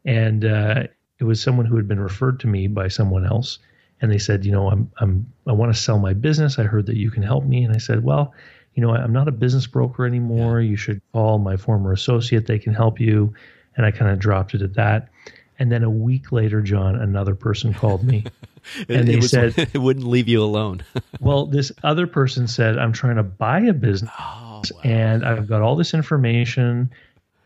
and 0.05 0.43
uh, 0.43 0.83
it 1.19 1.23
was 1.23 1.41
someone 1.41 1.65
who 1.65 1.77
had 1.77 1.87
been 1.87 1.99
referred 1.99 2.39
to 2.41 2.47
me 2.47 2.67
by 2.67 2.87
someone 2.87 3.25
else, 3.25 3.59
and 4.01 4.11
they 4.11 4.17
said, 4.17 4.45
you 4.45 4.51
know, 4.51 4.69
I'm 4.69 4.91
I'm 4.99 5.31
I 5.47 5.53
want 5.53 5.73
to 5.73 5.79
sell 5.79 5.99
my 5.99 6.13
business. 6.13 6.59
I 6.59 6.63
heard 6.63 6.85
that 6.87 6.97
you 6.97 7.11
can 7.11 7.23
help 7.23 7.45
me, 7.45 7.63
and 7.63 7.73
I 7.73 7.77
said, 7.77 8.03
well, 8.03 8.33
you 8.73 8.81
know, 8.81 8.93
I'm 8.93 9.13
not 9.13 9.27
a 9.27 9.31
business 9.31 9.67
broker 9.67 10.05
anymore. 10.05 10.61
You 10.61 10.75
should 10.75 11.01
call 11.13 11.39
my 11.39 11.57
former 11.57 11.91
associate; 11.91 12.47
they 12.47 12.59
can 12.59 12.73
help 12.73 12.99
you. 12.99 13.33
And 13.77 13.85
I 13.85 13.91
kind 13.91 14.11
of 14.11 14.19
dropped 14.19 14.53
it 14.53 14.61
at 14.61 14.73
that. 14.73 15.09
And 15.57 15.71
then 15.71 15.83
a 15.83 15.89
week 15.89 16.31
later, 16.31 16.61
John, 16.61 16.95
another 16.95 17.35
person 17.35 17.73
called 17.73 18.03
me. 18.03 18.25
and 18.89 19.07
they 19.07 19.17
was, 19.17 19.31
said 19.31 19.53
it 19.73 19.77
wouldn't 19.77 20.07
leave 20.07 20.27
you 20.27 20.43
alone. 20.43 20.83
well, 21.19 21.45
this 21.45 21.71
other 21.83 22.07
person 22.07 22.47
said, 22.47 22.77
I'm 22.77 22.93
trying 22.93 23.17
to 23.17 23.23
buy 23.23 23.61
a 23.61 23.73
business 23.73 24.11
oh, 24.19 24.61
wow. 24.73 24.81
and 24.83 25.25
I've 25.25 25.47
got 25.47 25.61
all 25.61 25.75
this 25.75 25.93
information. 25.93 26.91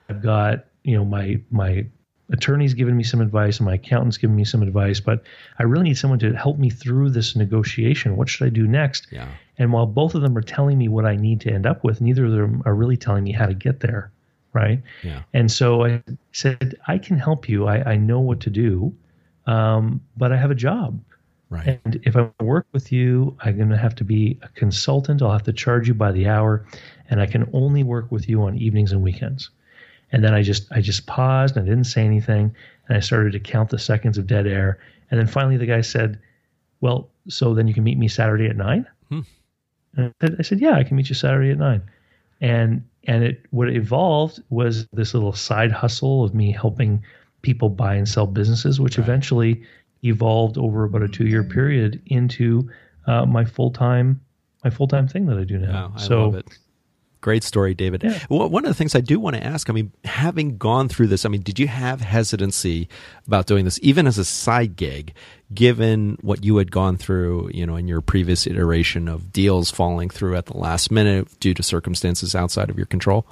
I've 0.10 0.22
got, 0.22 0.66
you 0.84 0.96
know, 0.96 1.06
my 1.06 1.40
my 1.52 1.86
attorney's 2.32 2.74
given 2.74 2.98
me 2.98 3.04
some 3.04 3.22
advice 3.22 3.60
and 3.60 3.66
my 3.66 3.76
accountant's 3.76 4.18
given 4.18 4.36
me 4.36 4.44
some 4.44 4.64
advice, 4.64 5.00
but 5.00 5.24
I 5.60 5.64
really 5.64 5.84
need 5.84 5.98
someone 5.98 6.20
to 6.20 6.34
help 6.34 6.58
me 6.58 6.70
through 6.70 7.12
this 7.12 7.36
negotiation. 7.36 8.16
What 8.16 8.30
should 8.30 8.46
I 8.46 8.50
do 8.50 8.68
next? 8.68 9.08
Yeah. 9.12 9.28
And 9.58 9.72
while 9.72 9.86
both 9.86 10.16
of 10.16 10.22
them 10.22 10.38
are 10.38 10.42
telling 10.42 10.78
me 10.78 10.88
what 10.88 11.06
I 11.06 11.16
need 11.16 11.42
to 11.42 11.52
end 11.52 11.66
up 11.66 11.84
with, 11.84 12.02
neither 12.02 12.26
of 12.26 12.32
them 12.32 12.64
are 12.66 12.74
really 12.74 12.98
telling 12.98 13.24
me 13.24 13.32
how 13.32 13.46
to 13.46 13.54
get 13.54 13.80
there. 13.80 14.12
Right. 14.54 14.82
Yeah. 15.04 15.24
And 15.34 15.52
so 15.52 15.86
I 15.86 16.02
said, 16.32 16.76
I 16.88 16.98
can 16.98 17.18
help 17.18 17.50
you. 17.50 17.68
I, 17.68 17.92
I 17.92 17.96
know 17.98 18.22
what 18.22 18.40
to 18.42 18.50
do, 18.50 18.94
um, 19.48 20.02
but 20.18 20.32
I 20.32 20.38
have 20.38 20.52
a 20.52 20.56
job. 20.56 21.00
Right. 21.50 21.80
And 21.86 22.02
if 22.04 22.16
I 22.18 22.30
work 22.44 22.66
with 22.72 22.92
you, 22.92 23.38
I'm 23.40 23.56
going 23.58 23.70
to 23.70 23.78
have 23.78 23.96
to 23.96 24.04
be 24.04 24.40
a 24.42 24.48
consultant. 24.50 25.22
I'll 25.22 25.32
have 25.32 25.44
to 25.44 25.54
charge 25.54 25.88
you 25.88 25.94
by 25.94 26.12
the 26.12 26.28
hour, 26.28 26.66
and 27.10 27.22
I 27.22 27.28
can 27.28 27.50
only 27.54 27.84
work 27.84 28.12
with 28.12 28.28
you 28.28 28.42
on 28.44 28.58
evenings 28.58 28.92
and 28.92 29.04
weekends. 29.04 29.52
And 30.12 30.24
then 30.24 30.34
I 30.34 30.42
just 30.42 30.72
I 30.72 30.82
just 30.82 31.06
paused 31.06 31.56
and 31.56 31.66
I 31.66 31.70
didn't 31.70 31.86
say 31.86 32.04
anything, 32.04 32.56
and 32.88 32.98
I 32.98 33.00
started 33.00 33.34
to 33.34 33.40
count 33.40 33.70
the 33.70 33.80
seconds 33.80 34.18
of 34.18 34.28
dead 34.28 34.48
air. 34.48 34.80
And 35.12 35.20
then 35.20 35.28
finally, 35.28 35.58
the 35.58 35.66
guy 35.66 35.82
said, 35.82 36.20
"Well, 36.82 37.10
so 37.28 37.54
then 37.54 37.68
you 37.68 37.74
can 37.74 37.84
meet 37.84 37.98
me 37.98 38.08
Saturday 38.08 38.48
at 38.48 38.56
9? 38.56 38.86
Hmm. 39.10 39.20
And 39.98 40.08
I 40.08 40.26
said, 40.26 40.36
I 40.40 40.42
said, 40.42 40.60
"Yeah, 40.60 40.76
I 40.76 40.84
can 40.84 40.98
meet 40.98 41.10
you 41.10 41.16
Saturday 41.16 41.52
at 41.52 41.58
9. 41.58 41.82
And 42.42 42.84
and 43.06 43.24
it 43.24 43.46
what 43.52 43.70
it 43.70 43.76
evolved 43.76 44.42
was 44.50 44.88
this 44.94 45.14
little 45.14 45.34
side 45.34 45.72
hustle 45.72 46.24
of 46.24 46.34
me 46.34 46.52
helping 46.52 47.04
people 47.46 47.70
buy 47.70 47.94
and 47.94 48.10
sell 48.10 48.26
businesses, 48.26 48.80
which 48.82 48.98
right. 48.98 49.06
eventually 49.08 49.64
evolved 50.04 50.58
over 50.58 50.84
about 50.84 51.04
a 51.04 51.08
two 51.08 51.28
year 51.28 51.44
period 51.44 52.02
into 52.08 52.70
uh, 53.08 53.26
my 53.26 53.46
full 53.46 53.72
time 53.72 54.20
my 54.64 54.72
full 54.72 54.88
time 54.88 55.08
thing 55.08 55.28
that 55.28 55.38
I 55.38 55.44
do 55.44 55.60
now. 55.60 55.90
Wow, 55.90 55.94
I 55.96 56.00
so, 56.00 56.24
love 56.24 56.36
it. 56.36 56.48
Great 57.22 57.44
story, 57.44 57.74
David. 57.74 58.04
Yeah. 58.04 58.20
Well, 58.30 58.50
one 58.50 58.66
of 58.66 58.70
the 58.70 58.76
things 58.76 58.94
I 58.94 59.02
do 59.02 59.20
want 59.20 59.36
to 59.36 59.44
ask, 59.44 59.68
I 59.68 59.74
mean, 59.74 59.92
having 60.04 60.58
gone 60.58 60.90
through 60.90 61.08
this, 61.08 61.26
I 61.26 61.30
mean, 61.30 61.42
did 61.42 61.58
you 61.58 61.68
have 61.68 62.00
hesitancy 62.00 62.88
about 63.26 63.48
doing 63.48 63.66
this, 63.66 63.80
even 63.82 64.06
as 64.06 64.20
a 64.20 64.26
side 64.26 64.76
gig, 64.76 65.12
given 65.52 66.20
what 66.22 66.44
you 66.44 66.58
had 66.58 66.72
gone 66.72 66.98
through, 66.98 67.50
you 67.52 67.66
know, 67.66 67.78
in 67.78 67.88
your 67.88 68.02
previous 68.02 68.46
iteration 68.46 69.08
of 69.08 69.34
deals 69.34 69.72
falling 69.72 70.12
through 70.12 70.36
at 70.36 70.46
the 70.46 70.58
last 70.58 70.92
minute 70.92 71.28
due 71.40 71.56
to 71.56 71.64
circumstances 71.64 72.36
outside 72.36 72.70
of 72.70 72.78
your 72.78 72.86
control? 72.86 73.26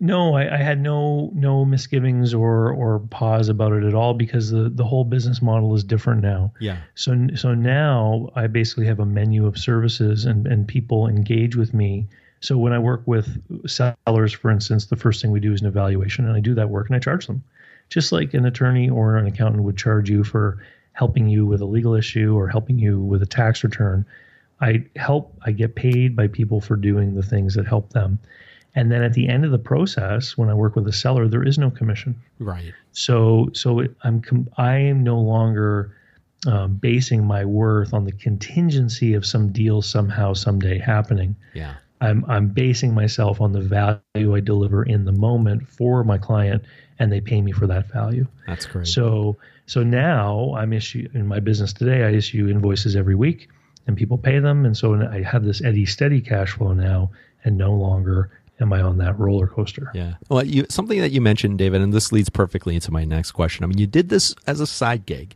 No, 0.00 0.34
I, 0.34 0.54
I, 0.54 0.56
had 0.56 0.80
no 0.80 1.30
no 1.34 1.64
misgivings 1.64 2.32
or 2.32 2.72
or 2.72 3.00
pause 3.10 3.48
about 3.48 3.72
it 3.72 3.84
at 3.84 3.94
all 3.94 4.14
because 4.14 4.50
the 4.50 4.70
the 4.70 4.84
whole 4.84 5.04
business 5.04 5.42
model 5.42 5.74
is 5.74 5.84
different 5.84 6.22
now. 6.22 6.52
Yeah. 6.60 6.78
So 6.94 7.28
so 7.34 7.54
now 7.54 8.30
I 8.34 8.46
basically 8.46 8.86
have 8.86 9.00
a 9.00 9.06
menu 9.06 9.46
of 9.46 9.58
services 9.58 10.24
and 10.24 10.46
and 10.46 10.66
people 10.66 11.06
engage 11.06 11.56
with 11.56 11.74
me. 11.74 12.06
So 12.40 12.56
when 12.56 12.72
I 12.72 12.78
work 12.78 13.02
with 13.04 13.38
sellers, 13.68 14.32
for 14.32 14.50
instance, 14.50 14.86
the 14.86 14.96
first 14.96 15.20
thing 15.20 15.30
we 15.30 15.40
do 15.40 15.52
is 15.52 15.60
an 15.60 15.66
evaluation, 15.66 16.26
and 16.26 16.34
I 16.34 16.40
do 16.40 16.54
that 16.54 16.70
work 16.70 16.88
and 16.88 16.96
I 16.96 16.98
charge 16.98 17.26
them, 17.26 17.44
just 17.90 18.12
like 18.12 18.32
an 18.32 18.46
attorney 18.46 18.88
or 18.88 19.16
an 19.16 19.26
accountant 19.26 19.64
would 19.64 19.76
charge 19.76 20.08
you 20.08 20.24
for 20.24 20.64
helping 20.92 21.28
you 21.28 21.44
with 21.44 21.60
a 21.60 21.66
legal 21.66 21.94
issue 21.94 22.34
or 22.34 22.48
helping 22.48 22.78
you 22.78 22.98
with 22.98 23.22
a 23.22 23.26
tax 23.26 23.62
return. 23.62 24.06
I 24.62 24.84
help. 24.96 25.38
I 25.44 25.52
get 25.52 25.74
paid 25.74 26.16
by 26.16 26.28
people 26.28 26.60
for 26.60 26.76
doing 26.76 27.14
the 27.14 27.22
things 27.22 27.54
that 27.54 27.66
help 27.66 27.92
them. 27.92 28.18
And 28.74 28.90
then 28.90 29.02
at 29.02 29.14
the 29.14 29.28
end 29.28 29.44
of 29.44 29.50
the 29.50 29.58
process, 29.58 30.36
when 30.36 30.48
I 30.48 30.54
work 30.54 30.76
with 30.76 30.86
a 30.86 30.92
seller, 30.92 31.26
there 31.26 31.42
is 31.42 31.58
no 31.58 31.70
commission. 31.70 32.20
Right. 32.38 32.72
So 32.92 33.50
so 33.52 33.80
it, 33.80 33.94
I'm 34.04 34.22
I 34.56 34.76
am 34.76 35.02
no 35.02 35.18
longer 35.18 35.96
um, 36.46 36.74
basing 36.76 37.24
my 37.24 37.44
worth 37.44 37.92
on 37.92 38.04
the 38.04 38.12
contingency 38.12 39.14
of 39.14 39.26
some 39.26 39.52
deal 39.52 39.82
somehow 39.82 40.32
someday 40.34 40.78
happening. 40.78 41.36
Yeah. 41.54 41.74
I'm 42.00 42.24
I'm 42.28 42.48
basing 42.48 42.94
myself 42.94 43.40
on 43.40 43.52
the 43.52 43.60
value 43.60 44.34
I 44.34 44.40
deliver 44.40 44.84
in 44.84 45.04
the 45.04 45.12
moment 45.12 45.68
for 45.68 46.02
my 46.02 46.16
client, 46.16 46.64
and 46.98 47.12
they 47.12 47.20
pay 47.20 47.42
me 47.42 47.52
for 47.52 47.66
that 47.66 47.90
value. 47.90 48.26
That's 48.46 48.66
great. 48.66 48.86
So 48.86 49.36
so 49.66 49.82
now 49.82 50.54
I'm 50.56 50.72
issue 50.72 51.08
in 51.12 51.26
my 51.26 51.40
business 51.40 51.72
today. 51.72 52.04
I 52.04 52.12
issue 52.12 52.48
invoices 52.48 52.96
every 52.96 53.14
week, 53.14 53.48
and 53.86 53.96
people 53.96 54.16
pay 54.16 54.38
them, 54.38 54.64
and 54.64 54.76
so 54.76 54.94
I 54.94 55.22
have 55.22 55.44
this 55.44 55.62
eddy 55.62 55.84
steady 55.84 56.22
cash 56.22 56.52
flow 56.52 56.72
now, 56.72 57.10
and 57.44 57.58
no 57.58 57.72
longer 57.72 58.30
am 58.60 58.72
I 58.72 58.80
on 58.80 58.98
that 58.98 59.18
roller 59.18 59.46
coaster? 59.46 59.90
Yeah. 59.94 60.14
Well, 60.28 60.44
you, 60.44 60.66
something 60.68 61.00
that 61.00 61.10
you 61.10 61.20
mentioned, 61.20 61.58
David, 61.58 61.80
and 61.80 61.92
this 61.92 62.12
leads 62.12 62.28
perfectly 62.28 62.74
into 62.74 62.92
my 62.92 63.04
next 63.04 63.32
question. 63.32 63.64
I 63.64 63.66
mean, 63.66 63.78
you 63.78 63.86
did 63.86 64.08
this 64.08 64.34
as 64.46 64.60
a 64.60 64.66
side 64.66 65.06
gig. 65.06 65.34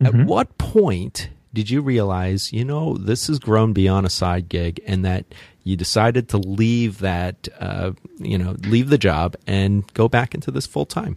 Mm-hmm. 0.00 0.20
At 0.20 0.26
what 0.26 0.58
point 0.58 1.30
did 1.52 1.70
you 1.70 1.80
realize, 1.80 2.52
you 2.52 2.64
know, 2.64 2.96
this 2.96 3.28
has 3.28 3.38
grown 3.38 3.72
beyond 3.72 4.06
a 4.06 4.10
side 4.10 4.48
gig 4.48 4.80
and 4.86 5.04
that 5.04 5.24
you 5.62 5.76
decided 5.76 6.28
to 6.30 6.38
leave 6.38 6.98
that, 6.98 7.48
uh, 7.60 7.92
you 8.18 8.36
know, 8.36 8.56
leave 8.64 8.90
the 8.90 8.98
job 8.98 9.36
and 9.46 9.90
go 9.94 10.08
back 10.08 10.34
into 10.34 10.50
this 10.50 10.66
full 10.66 10.84
time? 10.84 11.16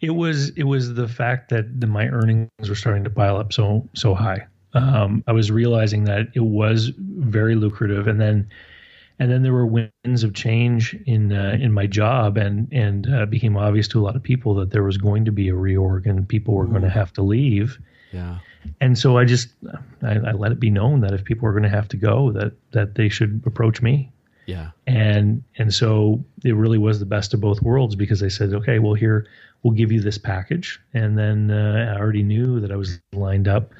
It 0.00 0.10
was 0.10 0.50
it 0.50 0.64
was 0.64 0.94
the 0.94 1.08
fact 1.08 1.50
that 1.50 1.80
the, 1.80 1.88
my 1.88 2.06
earnings 2.08 2.48
were 2.68 2.76
starting 2.76 3.02
to 3.04 3.10
pile 3.10 3.36
up 3.36 3.52
so 3.52 3.88
so 3.94 4.14
high. 4.14 4.46
Um, 4.74 5.24
I 5.26 5.32
was 5.32 5.50
realizing 5.50 6.04
that 6.04 6.28
it 6.34 6.44
was 6.44 6.92
very 6.96 7.56
lucrative, 7.56 8.06
and 8.06 8.20
then 8.20 8.48
and 9.18 9.30
then 9.30 9.42
there 9.42 9.52
were 9.52 9.66
winds 9.66 10.22
of 10.22 10.32
change 10.34 10.96
in 11.06 11.32
uh, 11.32 11.56
in 11.60 11.72
my 11.72 11.86
job, 11.86 12.36
and 12.36 12.68
and 12.72 13.12
uh, 13.12 13.26
became 13.26 13.56
obvious 13.56 13.88
to 13.88 14.00
a 14.00 14.02
lot 14.02 14.16
of 14.16 14.22
people 14.22 14.54
that 14.54 14.70
there 14.70 14.84
was 14.84 14.96
going 14.96 15.24
to 15.24 15.32
be 15.32 15.48
a 15.48 15.54
reorg, 15.54 16.06
and 16.06 16.28
people 16.28 16.54
were 16.54 16.66
going 16.66 16.82
to 16.82 16.90
have 16.90 17.12
to 17.14 17.22
leave. 17.22 17.78
Yeah. 18.12 18.38
And 18.80 18.98
so 18.98 19.16
I 19.16 19.24
just 19.24 19.48
I, 20.02 20.14
I 20.14 20.32
let 20.32 20.52
it 20.52 20.60
be 20.60 20.70
known 20.70 21.00
that 21.00 21.12
if 21.12 21.24
people 21.24 21.46
were 21.46 21.52
going 21.52 21.64
to 21.64 21.68
have 21.68 21.88
to 21.88 21.96
go, 21.96 22.32
that 22.32 22.52
that 22.72 22.94
they 22.94 23.08
should 23.08 23.42
approach 23.44 23.82
me. 23.82 24.12
Yeah. 24.46 24.70
And 24.86 25.42
and 25.56 25.74
so 25.74 26.24
it 26.44 26.54
really 26.54 26.78
was 26.78 27.00
the 27.00 27.06
best 27.06 27.34
of 27.34 27.40
both 27.40 27.60
worlds 27.60 27.96
because 27.96 28.20
they 28.20 28.28
said, 28.28 28.54
okay, 28.54 28.78
well 28.78 28.94
here 28.94 29.26
we'll 29.62 29.74
give 29.74 29.90
you 29.90 30.00
this 30.00 30.18
package, 30.18 30.80
and 30.94 31.18
then 31.18 31.50
uh, 31.50 31.92
I 31.94 32.00
already 32.00 32.22
knew 32.22 32.60
that 32.60 32.70
I 32.70 32.76
was 32.76 33.00
lined 33.12 33.48
up 33.48 33.72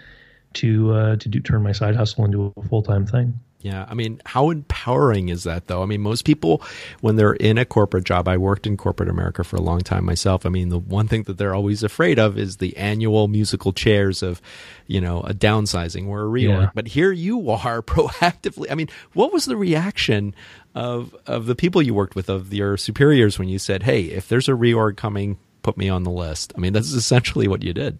to 0.55 0.93
uh, 0.93 1.17
to 1.17 1.29
do 1.29 1.41
turn 1.41 1.63
my 1.63 1.73
side 1.73 1.95
hustle 1.95 2.25
into 2.25 2.53
a 2.57 2.63
full 2.63 2.83
time 2.83 3.07
thing. 3.07 3.39
Yeah. 3.61 3.87
I 3.89 3.95
mean, 3.95 4.23
how 4.25 4.51
empowering 4.51 5.31
is 5.31 5.43
that, 5.43 5.67
though? 5.67 5.83
I 5.83 5.87
mean, 5.87 6.01
most 6.01 6.25
people, 6.25 6.63
when 7.01 7.17
they're 7.17 7.33
in 7.33 7.59
a 7.59 7.65
corporate 7.65 8.05
job, 8.05 8.29
I 8.29 8.37
worked 8.37 8.69
in 8.69 8.77
corporate 8.77 9.09
America 9.09 9.43
for 9.43 9.57
a 9.57 9.61
long 9.61 9.81
time 9.81 10.05
myself. 10.05 10.47
I 10.47 10.49
mean, 10.49 10.69
the 10.69 10.79
one 10.79 11.09
thing 11.09 11.25
that 11.25 11.39
they're 11.39 11.55
always 11.55 11.83
afraid 11.83 12.21
of 12.21 12.39
is 12.39 12.59
the 12.59 12.77
annual 12.77 13.27
musical 13.27 13.73
chairs 13.73 14.23
of, 14.23 14.41
you 14.87 15.01
know, 15.01 15.23
a 15.23 15.35
downsizing 15.35 16.07
or 16.07 16.23
a 16.23 16.29
reorg. 16.29 16.63
Yeah. 16.63 16.71
But 16.73 16.89
here 16.89 17.11
you 17.11 17.51
are 17.51 17.83
proactively. 17.83 18.71
I 18.71 18.77
mean, 18.77 18.89
what 19.13 19.33
was 19.33 19.47
the 19.47 19.57
reaction 19.57 20.37
of, 20.77 21.17
of 21.27 21.47
the 21.47 21.57
people 21.57 21.83
you 21.83 21.95
worked 21.95 22.15
with, 22.15 22.29
of 22.29 22.55
your 22.55 22.77
superiors, 22.77 23.41
when 23.41 23.49
you 23.49 23.59
said, 23.59 23.83
hey, 23.83 24.03
if 24.03 24.29
there's 24.29 24.49
a 24.49 24.53
reorg 24.53 24.97
coming, 24.97 25.37
put 25.63 25.77
me 25.77 25.89
on 25.89 26.05
the 26.05 26.11
list? 26.11 26.53
I 26.57 26.61
mean, 26.61 26.73
that's 26.73 26.93
essentially 26.93 27.49
what 27.49 27.65
you 27.65 27.73
did. 27.75 27.99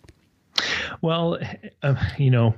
Well, 1.03 1.39
uh, 1.83 1.97
you 2.17 2.31
know, 2.31 2.55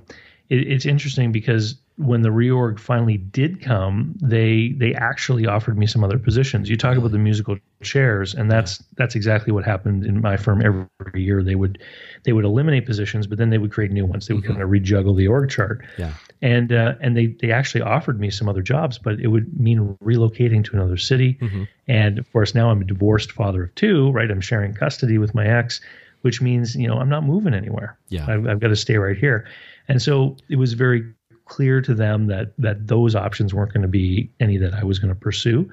it, 0.50 0.71
it's 0.71 0.85
interesting 0.85 1.33
because 1.33 1.76
when 2.00 2.23
the 2.23 2.30
reorg 2.30 2.78
finally 2.78 3.19
did 3.19 3.61
come, 3.61 4.14
they 4.23 4.75
they 4.78 4.95
actually 4.95 5.47
offered 5.47 5.76
me 5.76 5.87
some 5.87 6.02
other 6.02 6.19
positions. 6.19 6.71
You 6.71 6.76
talk 6.76 6.97
about 6.97 7.12
the 7.12 7.19
musical 7.19 7.59
chairs, 7.83 8.35
and 8.35 8.50
that's 8.50 8.83
that's 8.97 9.14
exactly 9.14 9.52
what 9.52 9.64
happened 9.64 10.07
in 10.07 10.21
my 10.23 10.38
firm 10.38 10.62
every 10.62 11.23
year. 11.23 11.42
They 11.42 11.57
would 11.57 11.78
they 12.25 12.33
would 12.33 12.47
eliminate 12.47 12.87
positions, 12.87 13.26
but 13.26 13.37
then 13.37 13.50
they 13.50 13.59
would 13.59 13.71
create 13.71 13.92
new 13.92 14.07
ones. 14.07 14.26
They 14.26 14.35
would 14.35 14.45
mm-hmm. 14.45 14.52
kind 14.54 14.62
of 14.62 14.71
rejuggle 14.71 15.14
the 15.14 15.28
org 15.28 15.50
chart. 15.50 15.85
Yeah. 15.99 16.14
And 16.40 16.73
uh, 16.73 16.95
and 17.02 17.16
they 17.16 17.26
they 17.26 17.52
actually 17.52 17.83
offered 17.83 18.19
me 18.19 18.30
some 18.30 18.49
other 18.49 18.62
jobs, 18.62 18.97
but 18.97 19.21
it 19.21 19.28
would 19.28 19.61
mean 19.61 19.97
relocating 20.02 20.64
to 20.64 20.76
another 20.76 20.97
city. 20.97 21.35
Mm-hmm. 21.35 21.64
And 21.87 22.19
of 22.19 22.33
course, 22.33 22.54
now 22.54 22.71
I'm 22.71 22.80
a 22.80 22.85
divorced 22.85 23.33
father 23.33 23.64
of 23.64 23.75
two. 23.75 24.11
Right, 24.11 24.30
I'm 24.30 24.40
sharing 24.40 24.73
custody 24.73 25.19
with 25.19 25.35
my 25.35 25.47
ex, 25.47 25.83
which 26.23 26.40
means 26.40 26.76
you 26.76 26.88
know 26.88 26.99
I'm 26.99 27.11
not 27.11 27.25
moving 27.25 27.52
anywhere. 27.52 27.99
Yeah. 28.09 28.25
I've, 28.26 28.47
I've 28.47 28.61
got 28.61 28.69
to 28.69 28.76
stay 28.76 28.97
right 28.97 29.19
here. 29.19 29.47
And 29.88 30.00
so 30.00 30.37
it 30.49 30.57
was 30.57 30.75
very 30.75 31.02
clear 31.50 31.80
to 31.83 31.95
them 31.95 32.28
that 32.28 32.52
that 32.59 32.87
those 32.87 33.14
options 33.14 33.52
weren't 33.52 33.73
going 33.73 33.83
to 33.83 33.88
be 33.88 34.30
any 34.38 34.57
that 34.57 34.73
I 34.73 34.85
was 34.85 34.99
going 34.99 35.12
to 35.12 35.21
pursue. 35.21 35.71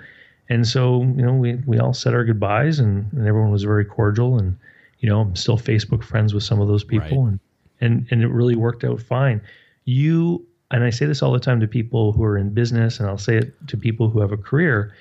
And 0.50 0.68
so, 0.68 1.02
you 1.02 1.22
know, 1.22 1.34
we, 1.34 1.56
we 1.66 1.78
all 1.78 1.94
said 1.94 2.14
our 2.14 2.24
goodbyes 2.24 2.80
and, 2.80 3.12
and 3.14 3.28
everyone 3.28 3.52
was 3.52 3.64
very 3.64 3.86
cordial 3.86 4.38
and, 4.38 4.58
you 5.00 5.10
know, 5.10 5.20
I'm 5.20 5.36
still 5.36 5.58
Facebook 5.58 6.04
friends 6.04 6.34
with 6.34 6.44
some 6.44 6.62
of 6.62 6.70
those 6.70 6.86
people 6.86 7.24
right. 7.24 7.32
and, 7.32 7.40
and, 7.82 8.08
and 8.12 8.24
it 8.24 8.30
really 8.30 8.56
worked 8.56 8.86
out 8.86 9.02
fine. 9.02 9.42
You, 9.84 10.46
and 10.72 10.86
I 10.86 10.90
say 10.90 11.06
this 11.06 11.22
all 11.22 11.34
the 11.34 11.40
time 11.40 11.60
to 11.60 11.68
people 11.68 12.14
who 12.14 12.24
are 12.24 12.38
in 12.38 12.54
business 12.54 13.00
and 13.00 13.10
I'll 13.10 13.18
say 13.18 13.36
it 13.36 13.68
to 13.68 13.76
people 13.76 14.10
who 14.10 14.22
have 14.22 14.32
a 14.32 14.38
career. 14.38 14.94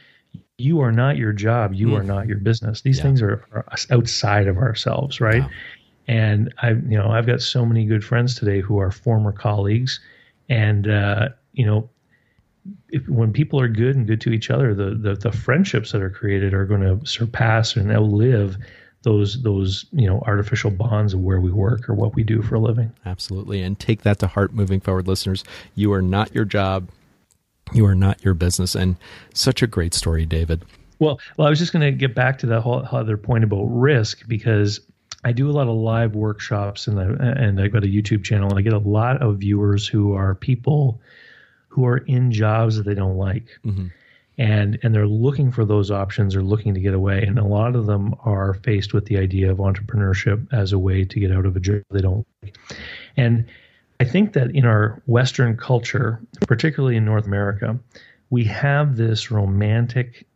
You 0.58 0.80
are 0.80 0.92
not 0.92 1.16
your 1.16 1.32
job. 1.32 1.74
You 1.74 1.88
mm. 1.88 2.00
are 2.00 2.02
not 2.02 2.26
your 2.26 2.38
business. 2.38 2.80
These 2.80 2.98
yeah. 2.98 3.02
things 3.04 3.22
are, 3.22 3.46
are, 3.52 3.64
outside 3.92 4.48
of 4.48 4.56
ourselves, 4.56 5.20
right? 5.20 5.42
Yeah 5.42 5.48
And 6.08 6.54
I, 6.62 6.70
you 6.70 6.96
know, 6.96 7.10
I've 7.10 7.26
got 7.26 7.40
so 7.40 7.66
many 7.66 7.84
good 7.84 8.04
friends 8.04 8.34
today 8.34 8.60
who 8.60 8.78
are 8.78 8.90
former 8.90 9.32
colleagues, 9.32 10.00
and 10.48 10.88
uh, 10.88 11.28
you 11.52 11.66
know, 11.66 11.88
if, 12.88 13.08
when 13.08 13.32
people 13.32 13.60
are 13.60 13.68
good 13.68 13.96
and 13.96 14.06
good 14.06 14.20
to 14.22 14.30
each 14.30 14.50
other, 14.50 14.74
the, 14.74 14.90
the 14.94 15.14
the 15.14 15.32
friendships 15.32 15.92
that 15.92 16.02
are 16.02 16.10
created 16.10 16.54
are 16.54 16.66
going 16.66 16.80
to 16.80 17.04
surpass 17.06 17.76
and 17.76 17.90
outlive 17.90 18.56
those 19.02 19.42
those 19.42 19.86
you 19.92 20.06
know 20.06 20.20
artificial 20.26 20.70
bonds 20.70 21.14
of 21.14 21.20
where 21.20 21.40
we 21.40 21.50
work 21.50 21.88
or 21.88 21.94
what 21.94 22.14
we 22.14 22.24
do 22.24 22.42
for 22.42 22.56
a 22.56 22.60
living. 22.60 22.92
Absolutely, 23.04 23.62
and 23.62 23.78
take 23.78 24.02
that 24.02 24.18
to 24.18 24.26
heart, 24.26 24.52
moving 24.52 24.80
forward, 24.80 25.06
listeners. 25.06 25.44
You 25.74 25.92
are 25.92 26.02
not 26.02 26.34
your 26.34 26.44
job. 26.44 26.88
You 27.72 27.86
are 27.86 27.94
not 27.94 28.24
your 28.24 28.34
business, 28.34 28.74
and 28.74 28.96
such 29.34 29.62
a 29.62 29.66
great 29.66 29.94
story, 29.94 30.26
David. 30.26 30.64
Well, 30.98 31.20
well, 31.36 31.46
I 31.46 31.50
was 31.50 31.58
just 31.58 31.72
going 31.72 31.82
to 31.82 31.92
get 31.92 32.14
back 32.14 32.38
to 32.38 32.46
that 32.46 32.62
whole 32.62 32.86
other 32.90 33.16
point 33.16 33.44
about 33.44 33.64
risk 33.64 34.26
because 34.26 34.80
I 35.24 35.32
do 35.32 35.50
a 35.50 35.52
lot 35.52 35.68
of 35.68 35.74
live 35.74 36.14
workshops 36.14 36.86
and 36.86 36.98
and 36.98 37.60
I've 37.60 37.72
got 37.72 37.84
a 37.84 37.88
YouTube 37.88 38.24
channel 38.24 38.48
and 38.48 38.58
I 38.58 38.62
get 38.62 38.72
a 38.72 38.78
lot 38.78 39.22
of 39.22 39.38
viewers 39.38 39.86
who 39.86 40.14
are 40.14 40.34
people 40.34 41.00
who 41.68 41.84
are 41.84 41.98
in 41.98 42.32
jobs 42.32 42.76
that 42.76 42.84
they 42.84 42.94
don't 42.94 43.16
like. 43.16 43.58
Mm-hmm. 43.64 43.86
And 44.38 44.78
and 44.82 44.94
they're 44.94 45.06
looking 45.06 45.50
for 45.50 45.64
those 45.64 45.90
options 45.90 46.36
or 46.36 46.42
looking 46.42 46.74
to 46.74 46.80
get 46.80 46.94
away. 46.94 47.22
And 47.22 47.38
a 47.38 47.44
lot 47.44 47.74
of 47.74 47.86
them 47.86 48.14
are 48.24 48.54
faced 48.54 48.92
with 48.92 49.06
the 49.06 49.18
idea 49.18 49.50
of 49.50 49.58
entrepreneurship 49.58 50.46
as 50.52 50.72
a 50.72 50.78
way 50.78 51.04
to 51.04 51.20
get 51.20 51.32
out 51.32 51.46
of 51.46 51.56
a 51.56 51.60
job 51.60 51.82
they 51.90 52.00
don't 52.00 52.26
like. 52.42 52.56
And 53.16 53.46
I 53.98 54.04
think 54.04 54.34
that 54.34 54.50
in 54.50 54.66
our 54.66 55.02
Western 55.06 55.56
culture, 55.56 56.20
particularly 56.46 56.96
in 56.96 57.04
North 57.04 57.26
America, 57.26 57.78
we 58.28 58.44
have 58.44 58.96
this 58.96 59.30
romantic 59.30 60.26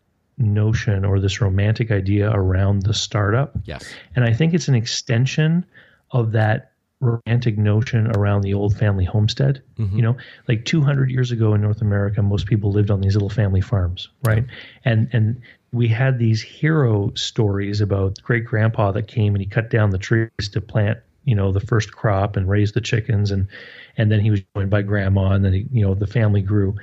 notion 0.41 1.05
or 1.05 1.21
this 1.21 1.41
romantic 1.41 1.91
idea 1.91 2.31
around 2.31 2.83
the 2.83 2.95
startup. 2.95 3.53
Yes. 3.65 3.85
And 4.17 4.25
I 4.25 4.33
think 4.33 4.55
it's 4.55 4.69
an 4.69 4.75
extension 4.75 5.65
of 6.11 6.33
that 6.33 6.73
romantic 7.01 7.57
notion 7.57 8.11
around 8.15 8.43
the 8.43 8.55
old 8.55 8.77
family 8.77 9.05
homestead. 9.05 9.63
Mm-hmm. 9.79 9.97
You 9.97 10.03
know, 10.03 10.17
like 10.49 10.65
200 10.65 11.11
years 11.11 11.31
ago 11.31 11.55
in 11.55 11.61
North 11.61 11.81
America, 11.81 12.23
most 12.23 12.47
people 12.47 12.73
lived 12.73 12.91
on 12.91 13.01
these 13.01 13.15
little 13.15 13.31
family 13.31 13.61
farms, 13.61 14.09
right? 14.25 14.45
And 14.85 15.09
and 15.13 15.41
we 15.73 15.89
had 15.89 16.19
these 16.19 16.43
hero 16.43 17.13
stories 17.15 17.81
about 17.81 18.21
great 18.23 18.45
grandpa 18.45 18.93
that 18.93 19.07
came 19.07 19.35
and 19.35 19.43
he 19.43 19.49
cut 19.49 19.71
down 19.71 19.91
the 19.91 19.99
trees 19.99 20.49
to 20.53 20.61
plant, 20.61 20.99
you 21.25 21.35
know, 21.35 21.53
the 21.53 21.61
first 21.61 21.93
crop 21.93 22.37
and 22.37 22.49
raise 22.49 22.73
the 22.73 22.81
chickens 22.81 23.31
and 23.31 23.49
and 23.97 24.11
then 24.11 24.21
he 24.21 24.31
was 24.31 24.43
joined 24.55 24.71
by 24.71 24.83
grandma 24.83 25.33
and 25.33 25.45
then 25.45 25.53
he, 25.53 25.67
you 25.73 25.87
know 25.87 25.95
the 25.95 26.07
family 26.07 26.43
grew. 26.43 26.77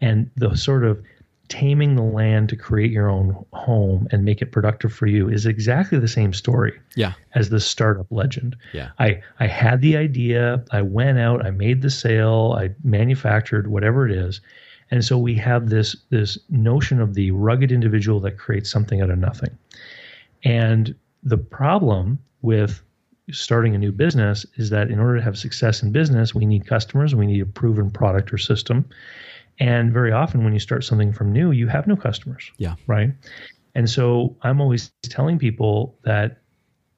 And 0.00 0.30
the 0.36 0.56
sort 0.56 0.84
of 0.84 1.02
taming 1.48 1.94
the 1.94 2.02
land 2.02 2.48
to 2.48 2.56
create 2.56 2.90
your 2.90 3.08
own 3.08 3.44
home 3.52 4.08
and 4.10 4.24
make 4.24 4.40
it 4.40 4.50
productive 4.52 4.92
for 4.92 5.06
you 5.06 5.28
is 5.28 5.46
exactly 5.46 5.98
the 5.98 6.08
same 6.08 6.32
story 6.32 6.78
yeah. 6.96 7.12
as 7.34 7.50
the 7.50 7.60
startup 7.60 8.06
legend. 8.10 8.56
Yeah. 8.72 8.90
I, 8.98 9.22
I 9.40 9.46
had 9.46 9.80
the 9.80 9.96
idea, 9.96 10.64
I 10.70 10.82
went 10.82 11.18
out, 11.18 11.44
I 11.44 11.50
made 11.50 11.82
the 11.82 11.90
sale, 11.90 12.56
I 12.58 12.70
manufactured 12.82 13.66
whatever 13.66 14.08
it 14.08 14.12
is. 14.12 14.40
And 14.90 15.04
so 15.04 15.18
we 15.18 15.34
have 15.36 15.70
this 15.70 15.96
this 16.10 16.38
notion 16.50 17.00
of 17.00 17.14
the 17.14 17.30
rugged 17.30 17.72
individual 17.72 18.20
that 18.20 18.38
creates 18.38 18.70
something 18.70 19.00
out 19.00 19.10
of 19.10 19.18
nothing. 19.18 19.56
And 20.44 20.94
the 21.22 21.38
problem 21.38 22.18
with 22.42 22.82
starting 23.30 23.74
a 23.74 23.78
new 23.78 23.92
business 23.92 24.44
is 24.56 24.70
that 24.70 24.90
in 24.90 24.98
order 24.98 25.16
to 25.16 25.22
have 25.22 25.38
success 25.38 25.82
in 25.82 25.92
business, 25.92 26.34
we 26.34 26.44
need 26.44 26.66
customers, 26.66 27.14
we 27.14 27.26
need 27.26 27.40
a 27.40 27.46
proven 27.46 27.90
product 27.90 28.32
or 28.32 28.38
system. 28.38 28.88
And 29.58 29.92
very 29.92 30.12
often, 30.12 30.42
when 30.42 30.52
you 30.52 30.58
start 30.58 30.84
something 30.84 31.12
from 31.12 31.32
new, 31.32 31.52
you 31.52 31.68
have 31.68 31.86
no 31.86 31.96
customers. 31.96 32.50
Yeah. 32.58 32.74
Right. 32.86 33.10
And 33.74 33.88
so 33.88 34.36
I'm 34.42 34.60
always 34.60 34.92
telling 35.04 35.38
people 35.38 35.96
that 36.04 36.38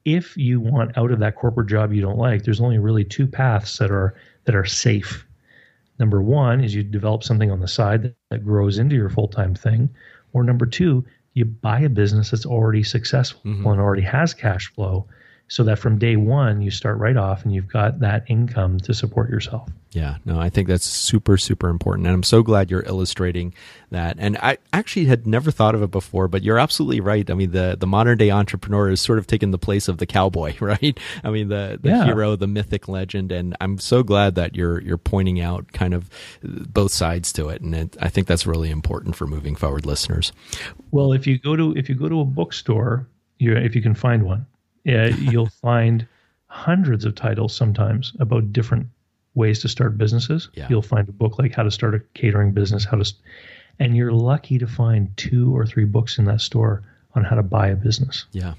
if 0.05 0.37
you 0.37 0.59
want 0.59 0.97
out 0.97 1.11
of 1.11 1.19
that 1.19 1.35
corporate 1.35 1.67
job 1.67 1.91
you 1.91 2.01
don't 2.01 2.17
like, 2.17 2.43
there's 2.43 2.61
only 2.61 2.77
really 2.77 3.03
two 3.03 3.27
paths 3.27 3.77
that 3.77 3.91
are 3.91 4.15
that 4.45 4.55
are 4.55 4.65
safe. 4.65 5.25
Number 5.99 6.21
one 6.21 6.63
is 6.63 6.73
you 6.73 6.83
develop 6.83 7.23
something 7.23 7.51
on 7.51 7.59
the 7.59 7.67
side 7.67 8.03
that, 8.03 8.15
that 8.29 8.45
grows 8.45 8.77
into 8.77 8.95
your 8.95 9.09
full 9.09 9.27
time 9.27 9.53
thing, 9.55 9.89
or 10.33 10.43
number 10.43 10.65
two, 10.65 11.05
you 11.33 11.45
buy 11.45 11.81
a 11.81 11.89
business 11.89 12.31
that's 12.31 12.45
already 12.45 12.83
successful 12.83 13.41
mm-hmm. 13.45 13.67
and 13.67 13.79
already 13.79 14.01
has 14.01 14.33
cash 14.33 14.71
flow 14.73 15.07
so 15.49 15.63
that 15.63 15.79
from 15.79 15.97
day 15.97 16.15
one 16.15 16.61
you 16.61 16.69
start 16.69 16.97
right 16.97 17.15
off 17.15 17.43
and 17.43 17.53
you've 17.53 17.67
got 17.67 17.99
that 17.99 18.23
income 18.27 18.79
to 18.79 18.93
support 18.93 19.29
yourself. 19.29 19.69
Yeah, 19.91 20.17
no, 20.25 20.39
I 20.39 20.49
think 20.49 20.67
that's 20.67 20.85
super, 20.85 21.37
super 21.37 21.69
important. 21.69 22.07
And 22.07 22.13
I'm 22.13 22.23
so 22.23 22.43
glad 22.43 22.69
you're 22.69 22.83
illustrating 22.83 23.53
that. 23.89 24.17
And 24.19 24.37
I 24.37 24.57
actually 24.73 25.05
had 25.05 25.25
never 25.25 25.49
thought 25.49 25.75
of 25.75 25.81
it 25.81 25.91
before, 25.91 26.27
but 26.27 26.43
you're 26.43 26.59
absolutely 26.59 26.99
right. 26.99 27.27
I 27.29 27.33
mean, 27.33 27.51
the, 27.51 27.77
the 27.79 27.87
modern 27.87 28.17
day 28.17 28.29
entrepreneur 28.29 28.89
is 28.89 28.99
sort 28.99 29.17
of 29.17 29.27
taken 29.27 29.51
the 29.51 29.57
place 29.57 29.87
of 29.87 29.97
the 29.97 30.05
cowboy, 30.05 30.55
right? 30.59 30.99
I 31.23 31.29
mean, 31.29 31.47
the, 31.47 31.79
the 31.81 31.89
yeah. 31.89 32.05
hero, 32.05 32.35
the 32.35 32.47
mythic 32.47 32.87
legend. 32.87 33.31
And 33.31 33.55
I'm 33.61 33.79
so 33.79 34.03
glad 34.03 34.35
that 34.35 34.55
you're, 34.55 34.81
you're 34.81 34.97
pointing 34.97 35.39
out 35.39 35.71
kind 35.71 35.93
of 35.93 36.09
both 36.43 36.91
sides 36.91 37.31
to 37.33 37.47
it. 37.49 37.61
And 37.61 37.73
it, 37.73 37.97
I 38.01 38.09
think 38.09 38.27
that's 38.27 38.45
really 38.45 38.69
important 38.69 39.15
for 39.15 39.25
moving 39.25 39.55
forward 39.55 39.85
listeners. 39.85 40.33
Well, 40.91 41.13
if 41.13 41.25
you 41.25 41.39
go 41.39 41.55
to, 41.55 41.73
if 41.77 41.87
you 41.87 41.95
go 41.95 42.09
to 42.09 42.19
a 42.19 42.25
bookstore, 42.25 43.07
you 43.39 43.55
if 43.55 43.75
you 43.75 43.81
can 43.81 43.93
find 43.93 44.23
one, 44.23 44.45
uh, 44.87 45.15
you'll 45.17 45.49
find 45.61 46.07
hundreds 46.47 47.05
of 47.05 47.15
titles 47.15 47.55
sometimes 47.55 48.13
about 48.19 48.51
different 48.53 48.87
ways 49.35 49.61
to 49.61 49.69
start 49.69 49.97
businesses. 49.97 50.49
Yeah. 50.53 50.67
You'll 50.69 50.81
find 50.81 51.07
a 51.07 51.11
book 51.11 51.37
like 51.37 51.53
how 51.53 51.63
to 51.63 51.71
start 51.71 51.95
a 51.95 51.99
catering 52.13 52.51
business, 52.51 52.85
how 52.85 52.97
to, 52.97 53.13
and 53.79 53.95
you're 53.95 54.11
lucky 54.11 54.57
to 54.57 54.67
find 54.67 55.15
two 55.17 55.55
or 55.55 55.65
three 55.65 55.85
books 55.85 56.17
in 56.17 56.25
that 56.25 56.41
store 56.41 56.83
on 57.15 57.23
how 57.23 57.35
to 57.35 57.43
buy 57.43 57.67
a 57.67 57.75
business. 57.75 58.25
Yeah, 58.31 58.53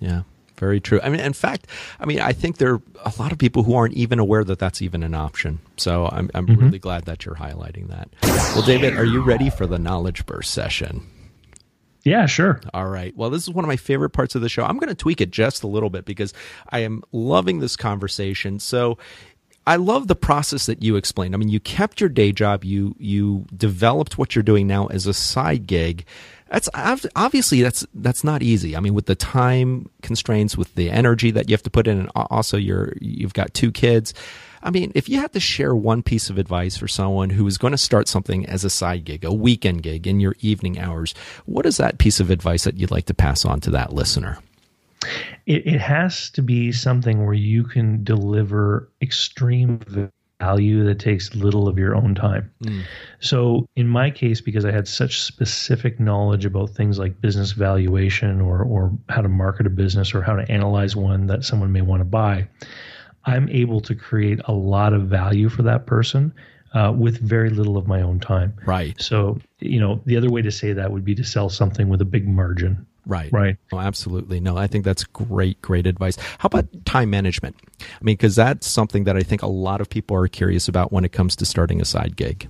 yeah, 0.00 0.22
very 0.56 0.80
true. 0.80 1.00
I 1.02 1.08
mean, 1.08 1.20
in 1.20 1.32
fact, 1.32 1.66
I 1.98 2.06
mean, 2.06 2.20
I 2.20 2.32
think 2.32 2.58
there 2.58 2.74
are 2.74 2.82
a 3.04 3.12
lot 3.18 3.32
of 3.32 3.38
people 3.38 3.62
who 3.62 3.74
aren't 3.74 3.94
even 3.94 4.18
aware 4.18 4.44
that 4.44 4.58
that's 4.58 4.82
even 4.82 5.02
an 5.02 5.14
option. 5.14 5.60
So 5.76 6.06
I'm 6.12 6.30
I'm 6.34 6.46
mm-hmm. 6.46 6.64
really 6.64 6.78
glad 6.78 7.04
that 7.04 7.24
you're 7.24 7.36
highlighting 7.36 7.88
that. 7.88 8.08
Well, 8.22 8.62
David, 8.62 8.96
are 8.96 9.04
you 9.04 9.22
ready 9.22 9.50
for 9.50 9.66
the 9.66 9.78
knowledge 9.78 10.26
burst 10.26 10.50
session? 10.50 11.06
Yeah, 12.04 12.26
sure. 12.26 12.60
All 12.72 12.88
right. 12.88 13.14
Well, 13.16 13.30
this 13.30 13.42
is 13.42 13.50
one 13.50 13.64
of 13.64 13.68
my 13.68 13.76
favorite 13.76 14.10
parts 14.10 14.34
of 14.34 14.40
the 14.40 14.48
show. 14.48 14.64
I'm 14.64 14.78
going 14.78 14.88
to 14.88 14.94
tweak 14.94 15.20
it 15.20 15.30
just 15.30 15.62
a 15.62 15.66
little 15.66 15.90
bit 15.90 16.04
because 16.04 16.32
I 16.70 16.80
am 16.80 17.02
loving 17.12 17.58
this 17.58 17.76
conversation. 17.76 18.58
So, 18.60 18.98
I 19.66 19.76
love 19.76 20.08
the 20.08 20.16
process 20.16 20.64
that 20.64 20.82
you 20.82 20.96
explained. 20.96 21.34
I 21.34 21.36
mean, 21.36 21.50
you 21.50 21.60
kept 21.60 22.00
your 22.00 22.08
day 22.08 22.32
job, 22.32 22.64
you 22.64 22.94
you 22.98 23.44
developed 23.54 24.16
what 24.16 24.34
you're 24.34 24.42
doing 24.42 24.66
now 24.66 24.86
as 24.86 25.06
a 25.06 25.12
side 25.12 25.66
gig. 25.66 26.06
That's 26.50 26.68
obviously 26.74 27.62
that's 27.62 27.86
that's 27.94 28.24
not 28.24 28.42
easy. 28.42 28.74
I 28.76 28.80
mean, 28.80 28.94
with 28.94 29.06
the 29.06 29.14
time 29.14 29.90
constraints, 30.02 30.56
with 30.56 30.74
the 30.74 30.90
energy 30.90 31.30
that 31.30 31.48
you 31.48 31.52
have 31.52 31.62
to 31.64 31.70
put 31.70 31.86
in, 31.86 31.98
and 31.98 32.10
also 32.14 32.56
you're 32.56 32.94
you've 33.00 33.34
got 33.34 33.52
two 33.54 33.70
kids. 33.70 34.14
I 34.62 34.70
mean, 34.70 34.90
if 34.94 35.08
you 35.08 35.20
had 35.20 35.32
to 35.34 35.40
share 35.40 35.74
one 35.74 36.02
piece 36.02 36.30
of 36.30 36.38
advice 36.38 36.76
for 36.76 36.88
someone 36.88 37.30
who 37.30 37.46
is 37.46 37.58
going 37.58 37.72
to 37.72 37.78
start 37.78 38.08
something 38.08 38.44
as 38.46 38.64
a 38.64 38.70
side 38.70 39.04
gig, 39.04 39.24
a 39.24 39.32
weekend 39.32 39.82
gig 39.82 40.06
in 40.06 40.20
your 40.20 40.34
evening 40.40 40.78
hours, 40.78 41.14
what 41.46 41.66
is 41.66 41.76
that 41.76 41.98
piece 41.98 42.18
of 42.18 42.30
advice 42.30 42.64
that 42.64 42.76
you'd 42.76 42.90
like 42.90 43.06
to 43.06 43.14
pass 43.14 43.44
on 43.44 43.60
to 43.60 43.70
that 43.70 43.92
listener? 43.92 44.38
It, 45.46 45.66
it 45.66 45.80
has 45.80 46.30
to 46.30 46.42
be 46.42 46.72
something 46.72 47.24
where 47.24 47.34
you 47.34 47.62
can 47.62 48.02
deliver 48.02 48.90
extreme 49.00 49.80
value 50.40 50.84
that 50.84 50.98
takes 50.98 51.34
little 51.34 51.68
of 51.68 51.78
your 51.78 51.94
own 51.94 52.14
time. 52.14 52.50
Mm. 52.62 52.84
So, 53.20 53.66
in 53.76 53.88
my 53.88 54.10
case, 54.10 54.40
because 54.40 54.64
I 54.64 54.70
had 54.70 54.86
such 54.86 55.20
specific 55.20 55.98
knowledge 55.98 56.44
about 56.44 56.70
things 56.70 56.98
like 56.98 57.20
business 57.20 57.52
valuation 57.52 58.40
or, 58.40 58.62
or 58.62 58.92
how 59.08 59.22
to 59.22 59.28
market 59.28 59.66
a 59.66 59.70
business 59.70 60.14
or 60.14 60.22
how 60.22 60.34
to 60.34 60.50
analyze 60.50 60.94
one 60.94 61.26
that 61.26 61.44
someone 61.44 61.72
may 61.72 61.82
want 61.82 62.00
to 62.00 62.04
buy, 62.04 62.48
I'm 63.24 63.48
able 63.48 63.80
to 63.82 63.94
create 63.94 64.40
a 64.44 64.52
lot 64.52 64.92
of 64.92 65.02
value 65.02 65.48
for 65.48 65.62
that 65.62 65.86
person 65.86 66.32
uh, 66.74 66.92
with 66.96 67.18
very 67.20 67.50
little 67.50 67.76
of 67.76 67.86
my 67.86 68.02
own 68.02 68.20
time. 68.20 68.54
Right. 68.64 69.00
So, 69.00 69.40
you 69.58 69.80
know, 69.80 70.00
the 70.06 70.16
other 70.16 70.30
way 70.30 70.42
to 70.42 70.50
say 70.50 70.72
that 70.72 70.92
would 70.92 71.04
be 71.04 71.14
to 71.16 71.24
sell 71.24 71.48
something 71.48 71.88
with 71.88 72.00
a 72.00 72.04
big 72.04 72.28
margin. 72.28 72.86
Right. 73.08 73.32
Right. 73.32 73.56
Oh, 73.72 73.78
absolutely. 73.78 74.38
No, 74.38 74.56
I 74.56 74.66
think 74.66 74.84
that's 74.84 75.02
great, 75.02 75.60
great 75.62 75.86
advice. 75.86 76.16
How 76.16 76.46
about 76.46 76.66
time 76.84 77.08
management? 77.10 77.56
I 77.80 78.04
mean, 78.04 78.14
because 78.14 78.36
that's 78.36 78.66
something 78.66 79.04
that 79.04 79.16
I 79.16 79.22
think 79.22 79.42
a 79.42 79.48
lot 79.48 79.80
of 79.80 79.88
people 79.88 80.16
are 80.16 80.28
curious 80.28 80.68
about 80.68 80.92
when 80.92 81.04
it 81.04 81.12
comes 81.12 81.34
to 81.36 81.46
starting 81.46 81.80
a 81.80 81.86
side 81.86 82.16
gig. 82.16 82.48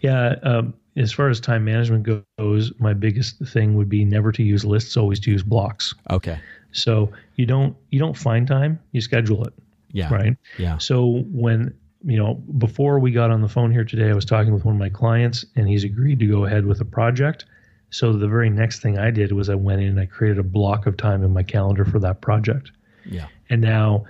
Yeah. 0.00 0.34
Um, 0.42 0.74
as 0.96 1.12
far 1.12 1.28
as 1.28 1.38
time 1.38 1.64
management 1.64 2.24
goes, 2.36 2.72
my 2.80 2.94
biggest 2.94 3.38
thing 3.46 3.76
would 3.76 3.88
be 3.88 4.04
never 4.04 4.32
to 4.32 4.42
use 4.42 4.64
lists, 4.64 4.96
always 4.96 5.20
to 5.20 5.30
use 5.30 5.44
blocks. 5.44 5.94
Okay. 6.10 6.40
So 6.72 7.12
you 7.36 7.46
don't 7.46 7.76
you 7.90 7.98
don't 8.00 8.16
find 8.16 8.46
time, 8.46 8.80
you 8.92 9.00
schedule 9.00 9.44
it. 9.44 9.52
Yeah. 9.92 10.12
Right. 10.12 10.36
Yeah. 10.58 10.78
So 10.78 11.24
when 11.30 11.74
you 12.04 12.16
know 12.16 12.34
before 12.34 12.98
we 12.98 13.12
got 13.12 13.30
on 13.30 13.40
the 13.40 13.48
phone 13.48 13.70
here 13.70 13.84
today, 13.84 14.10
I 14.10 14.14
was 14.14 14.24
talking 14.24 14.52
with 14.52 14.64
one 14.64 14.74
of 14.74 14.80
my 14.80 14.88
clients, 14.88 15.44
and 15.54 15.68
he's 15.68 15.84
agreed 15.84 16.18
to 16.20 16.26
go 16.26 16.44
ahead 16.44 16.66
with 16.66 16.80
a 16.80 16.84
project. 16.84 17.44
So 17.90 18.12
the 18.12 18.28
very 18.28 18.50
next 18.50 18.80
thing 18.80 18.98
I 18.98 19.10
did 19.10 19.32
was 19.32 19.48
I 19.48 19.54
went 19.54 19.80
in 19.82 19.88
and 19.88 20.00
I 20.00 20.06
created 20.06 20.38
a 20.38 20.44
block 20.44 20.86
of 20.86 20.96
time 20.96 21.22
in 21.24 21.32
my 21.32 21.42
calendar 21.42 21.84
for 21.84 21.98
that 22.00 22.20
project. 22.20 22.70
Yeah. 23.04 23.26
And 23.48 23.60
now 23.60 24.04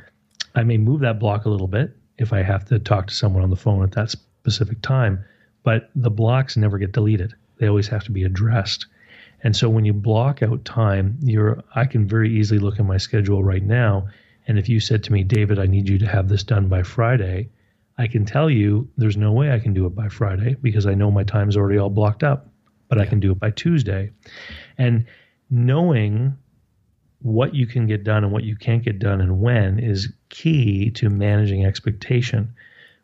I 0.55 0.63
may 0.65 0.77
move 0.77 1.01
that 1.01 1.19
block 1.19 1.45
a 1.47 1.51
little 1.51 1.69
bit 1.69 1.97
if 2.19 2.33
I 2.33 2.43
have 2.43 2.67
to 2.67 2.79
talk 2.79 3.07
to 3.07 3.15
someone 3.15 3.43
on 3.43 3.51
the 3.51 3.57
phone 3.57 3.83
at 3.83 3.93
that 3.93 4.11
specific 4.11 4.83
time, 4.83 5.25
but 5.63 5.91
the 5.95 6.11
blocks 6.11 6.57
never 6.57 6.79
get 6.79 6.93
deleted. 6.93 7.35
They 7.59 7.69
always 7.69 7.89
have 7.89 8.05
to 8.05 8.11
be 8.11 8.25
addressed. 8.25 8.87
And 9.43 9.57
so 9.57 9.71
when 9.71 9.87
you 9.87 9.95
block 9.95 10.43
out 10.43 10.65
time, 10.67 11.19
you're 11.23 11.63
I 11.75 11.87
can 11.87 12.07
very 12.07 12.31
easily 12.39 12.61
look 12.61 12.79
at 12.79 12.85
my 12.85 12.99
schedule 12.99 13.43
right 13.43 13.63
now 13.63 14.09
And 14.47 14.59
if 14.59 14.69
you 14.69 14.81
said 14.81 15.05
to 15.05 15.13
me, 15.13 15.23
David, 15.23 15.61
I 15.61 15.67
need 15.67 15.89
you 15.89 15.99
to 15.99 16.09
have 16.09 16.29
this 16.29 16.43
done 16.43 16.69
by 16.69 16.83
Friday, 16.83 17.51
I 17.99 18.09
can 18.09 18.25
tell 18.25 18.51
you 18.51 18.89
there's 18.97 19.17
no 19.17 19.31
way 19.31 19.53
I 19.53 19.61
can 19.61 19.75
do 19.75 19.87
it 19.87 19.95
by 19.95 20.09
Friday 20.09 20.57
because 20.61 20.87
I 20.87 20.95
know 20.95 21.11
my 21.11 21.23
time's 21.23 21.57
already 21.57 21.79
all 21.79 21.91
blocked 21.91 22.25
up, 22.25 22.49
but 22.91 22.99
yeah. 22.99 23.05
I 23.05 23.07
can 23.07 23.21
do 23.21 23.33
it 23.33 23.39
by 23.39 23.51
Tuesday. 23.53 24.11
And 24.77 25.07
knowing 25.49 26.37
what 27.23 27.55
you 27.55 27.67
can 27.67 27.87
get 27.87 28.05
done 28.05 28.25
and 28.25 28.33
what 28.33 28.45
you 28.45 28.57
can't 28.57 28.83
get 28.83 28.99
done 28.99 29.21
and 29.21 29.41
when 29.41 29.79
is 29.79 30.13
key 30.29 30.91
to 30.91 31.09
managing 31.09 31.65
expectation. 31.65 32.53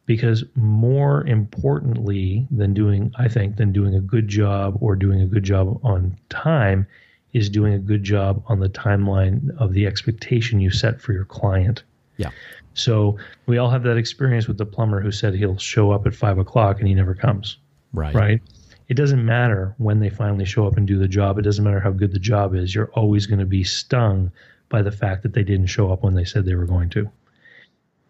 Because 0.04 0.44
more 0.54 1.26
importantly 1.26 2.46
than 2.52 2.72
doing 2.72 3.12
i 3.18 3.26
think 3.26 3.56
than 3.56 3.72
doing 3.72 3.92
a 3.96 4.00
good 4.00 4.28
job 4.28 4.78
or 4.80 4.94
doing 4.94 5.20
a 5.20 5.26
good 5.26 5.42
job 5.42 5.80
on 5.82 6.16
time 6.28 6.86
is 7.32 7.50
doing 7.50 7.74
a 7.74 7.78
good 7.78 8.04
job 8.04 8.40
on 8.46 8.60
the 8.60 8.68
timeline 8.68 9.50
of 9.58 9.72
the 9.72 9.84
expectation 9.84 10.60
you 10.60 10.70
set 10.70 11.00
for 11.00 11.12
your 11.12 11.24
client. 11.24 11.82
Yeah. 12.18 12.30
So 12.74 13.18
we 13.46 13.58
all 13.58 13.68
have 13.68 13.82
that 13.82 13.96
experience 13.96 14.46
with 14.46 14.58
the 14.58 14.64
plumber 14.64 15.00
who 15.00 15.10
said 15.10 15.34
he'll 15.34 15.58
show 15.58 15.90
up 15.90 16.06
at 16.06 16.14
five 16.14 16.38
o'clock 16.38 16.78
and 16.78 16.86
he 16.86 16.94
never 16.94 17.14
comes. 17.14 17.58
Right. 17.92 18.14
Right 18.14 18.42
it 18.88 18.94
doesn't 18.94 19.24
matter 19.24 19.74
when 19.78 20.00
they 20.00 20.10
finally 20.10 20.44
show 20.44 20.66
up 20.66 20.76
and 20.76 20.86
do 20.86 20.98
the 20.98 21.08
job. 21.08 21.38
It 21.38 21.42
doesn't 21.42 21.64
matter 21.64 21.80
how 21.80 21.90
good 21.90 22.12
the 22.12 22.18
job 22.18 22.54
is. 22.54 22.74
You're 22.74 22.90
always 22.92 23.26
going 23.26 23.40
to 23.40 23.46
be 23.46 23.64
stung 23.64 24.30
by 24.68 24.82
the 24.82 24.92
fact 24.92 25.22
that 25.22 25.32
they 25.32 25.42
didn't 25.42 25.66
show 25.66 25.92
up 25.92 26.02
when 26.02 26.14
they 26.14 26.24
said 26.24 26.44
they 26.44 26.54
were 26.54 26.66
going 26.66 26.90
to. 26.90 27.10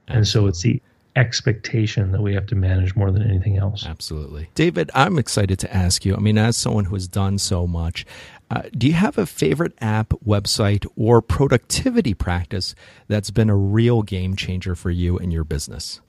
And 0.08 0.26
so 0.26 0.46
it's 0.46 0.62
the 0.62 0.80
expectation 1.16 2.12
that 2.12 2.20
we 2.20 2.34
have 2.34 2.46
to 2.46 2.54
manage 2.54 2.94
more 2.94 3.10
than 3.10 3.22
anything 3.22 3.56
else. 3.56 3.86
Absolutely. 3.86 4.50
David, 4.54 4.90
I'm 4.94 5.18
excited 5.18 5.58
to 5.60 5.74
ask 5.74 6.04
you. 6.04 6.14
I 6.14 6.18
mean, 6.18 6.36
as 6.36 6.56
someone 6.56 6.84
who 6.84 6.94
has 6.94 7.08
done 7.08 7.38
so 7.38 7.66
much, 7.66 8.04
uh, 8.50 8.62
do 8.76 8.86
you 8.86 8.92
have 8.92 9.16
a 9.18 9.26
favorite 9.26 9.72
app, 9.80 10.10
website, 10.24 10.86
or 10.94 11.22
productivity 11.22 12.14
practice 12.14 12.74
that's 13.08 13.30
been 13.30 13.50
a 13.50 13.56
real 13.56 14.02
game 14.02 14.36
changer 14.36 14.74
for 14.74 14.90
you 14.90 15.18
and 15.18 15.32
your 15.32 15.44
business? 15.44 16.00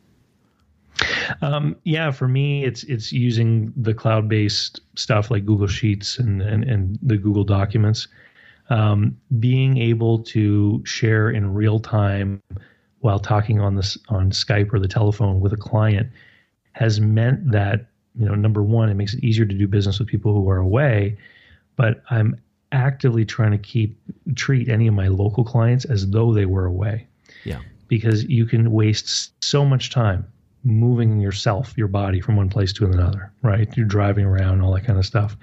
Um, 1.42 1.76
yeah, 1.84 2.12
for 2.12 2.28
me, 2.28 2.64
it's 2.64 2.84
it's 2.84 3.12
using 3.12 3.74
the 3.76 3.94
cloud 3.94 4.28
based 4.28 4.82
stuff 4.96 5.32
like 5.32 5.46
Google 5.46 5.68
Sheets 5.68 6.18
and 6.18 6.42
and, 6.42 6.64
and 6.64 7.00
the 7.02 7.18
Google 7.18 7.44
Documents. 7.44 8.08
Um, 8.70 9.18
being 9.40 9.78
able 9.78 10.20
to 10.24 10.84
share 10.86 11.30
in 11.30 11.54
real 11.54 11.80
time 11.80 12.42
while 13.00 13.20
talking 13.20 13.62
on 13.62 13.76
this 13.76 13.98
on 14.10 14.32
Skype 14.32 14.74
or 14.74 14.80
the 14.80 14.88
telephone 14.88 15.40
with 15.40 15.54
a 15.54 15.58
client 15.58 16.10
has 16.74 17.00
meant 17.00 17.52
that 17.52 17.88
you 18.18 18.26
know 18.26 18.36
number 18.36 18.64
one, 18.64 18.90
it 18.90 18.96
makes 18.96 19.14
it 19.14 19.24
easier 19.24 19.46
to 19.46 19.56
do 19.56 19.68
business 19.68 20.00
with 20.00 20.08
people 20.08 20.34
who 20.34 20.50
are 20.50 20.58
away. 20.58 21.18
But 21.76 22.04
I'm 22.10 22.40
actively 22.72 23.24
trying 23.24 23.52
to 23.52 23.58
keep 23.58 23.98
treat 24.36 24.68
any 24.68 24.88
of 24.88 24.94
my 24.94 25.08
local 25.08 25.44
clients 25.44 25.86
as 25.86 26.10
though 26.10 26.34
they 26.34 26.46
were 26.46 26.66
away. 26.66 27.08
Yeah. 27.46 27.62
Because 27.88 28.26
you 28.26 28.46
can 28.46 28.72
waste 28.72 29.32
so 29.42 29.64
much 29.64 29.90
time 29.92 30.28
moving 30.68 31.20
yourself, 31.20 31.78
your 31.78 31.88
body 31.88 32.20
from 32.20 32.36
one 32.36 32.50
place 32.50 32.74
to 32.74 32.86
another, 32.86 33.32
right? 33.42 33.70
You're 33.78 33.86
driving 33.86 34.26
around, 34.26 34.62
all 34.62 34.74
that 34.74 34.86
kind 34.86 35.00
of 35.00 35.06
stuff. 35.06 35.38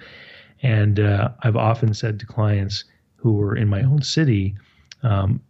And 0.62 1.00
uh, 1.00 1.30
I've 1.42 1.56
often 1.56 1.94
said 1.94 2.20
to 2.20 2.26
clients 2.26 2.84
who 3.16 3.40
are 3.40 3.56
in 3.56 3.68
my 3.68 3.82
own 3.82 4.02
city, 4.02 4.56
um, 5.02 5.40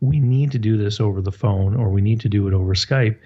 we 0.00 0.20
need 0.20 0.52
to 0.52 0.58
do 0.58 0.76
this 0.76 1.00
over 1.00 1.20
the 1.20 1.32
phone 1.32 1.74
or 1.74 1.88
we 1.88 2.00
need 2.02 2.20
to 2.20 2.28
do 2.28 2.46
it 2.46 2.54
over 2.54 2.74
Skype 2.74 3.18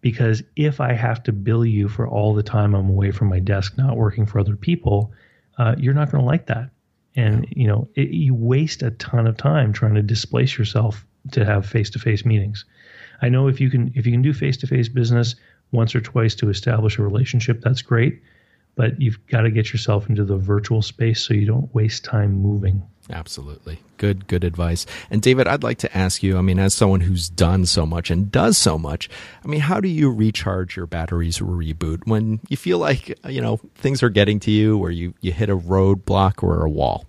because 0.00 0.42
if 0.56 0.80
I 0.80 0.92
have 0.92 1.22
to 1.22 1.32
bill 1.32 1.64
you 1.64 1.88
for 1.88 2.06
all 2.06 2.34
the 2.34 2.42
time 2.42 2.74
I'm 2.74 2.88
away 2.88 3.10
from 3.10 3.28
my 3.28 3.38
desk, 3.38 3.78
not 3.78 3.96
working 3.96 4.26
for 4.26 4.38
other 4.38 4.56
people, 4.56 5.12
uh, 5.56 5.74
you're 5.78 5.94
not 5.94 6.10
going 6.10 6.22
to 6.22 6.26
like 6.26 6.46
that. 6.46 6.70
And 7.16 7.46
you 7.50 7.68
know, 7.68 7.88
it, 7.94 8.10
you 8.10 8.34
waste 8.34 8.82
a 8.82 8.90
ton 8.90 9.26
of 9.26 9.36
time 9.36 9.72
trying 9.72 9.94
to 9.94 10.02
displace 10.02 10.58
yourself 10.58 11.06
to 11.32 11.44
have 11.44 11.64
face-to-face 11.64 12.24
meetings. 12.24 12.64
I 13.22 13.28
know 13.28 13.48
if 13.48 13.60
you 13.60 13.70
can 13.70 13.92
if 13.94 14.06
you 14.06 14.12
can 14.12 14.22
do 14.22 14.32
face 14.32 14.56
to 14.58 14.66
face 14.66 14.88
business 14.88 15.36
once 15.72 15.94
or 15.94 16.00
twice 16.00 16.34
to 16.36 16.50
establish 16.50 16.98
a 16.98 17.02
relationship, 17.02 17.60
that's 17.60 17.82
great. 17.82 18.22
But 18.76 19.00
you've 19.00 19.24
got 19.28 19.42
to 19.42 19.50
get 19.50 19.72
yourself 19.72 20.08
into 20.08 20.24
the 20.24 20.36
virtual 20.36 20.82
space 20.82 21.22
so 21.22 21.32
you 21.32 21.46
don't 21.46 21.72
waste 21.74 22.04
time 22.04 22.32
moving. 22.32 22.82
Absolutely. 23.10 23.80
Good, 23.98 24.26
good 24.26 24.42
advice. 24.42 24.86
And 25.10 25.22
David, 25.22 25.46
I'd 25.46 25.62
like 25.62 25.78
to 25.78 25.96
ask 25.96 26.22
you, 26.22 26.38
I 26.38 26.40
mean, 26.40 26.58
as 26.58 26.74
someone 26.74 27.00
who's 27.00 27.28
done 27.28 27.66
so 27.66 27.86
much 27.86 28.10
and 28.10 28.32
does 28.32 28.58
so 28.58 28.78
much, 28.78 29.08
I 29.44 29.48
mean, 29.48 29.60
how 29.60 29.80
do 29.80 29.88
you 29.88 30.10
recharge 30.10 30.76
your 30.76 30.86
batteries 30.86 31.40
or 31.40 31.44
reboot 31.44 32.06
when 32.06 32.40
you 32.48 32.56
feel 32.56 32.78
like, 32.78 33.16
you 33.28 33.40
know, 33.40 33.60
things 33.76 34.02
are 34.02 34.10
getting 34.10 34.40
to 34.40 34.50
you 34.50 34.78
or 34.78 34.90
you, 34.90 35.14
you 35.20 35.32
hit 35.32 35.50
a 35.50 35.56
roadblock 35.56 36.42
or 36.42 36.64
a 36.64 36.70
wall? 36.70 37.04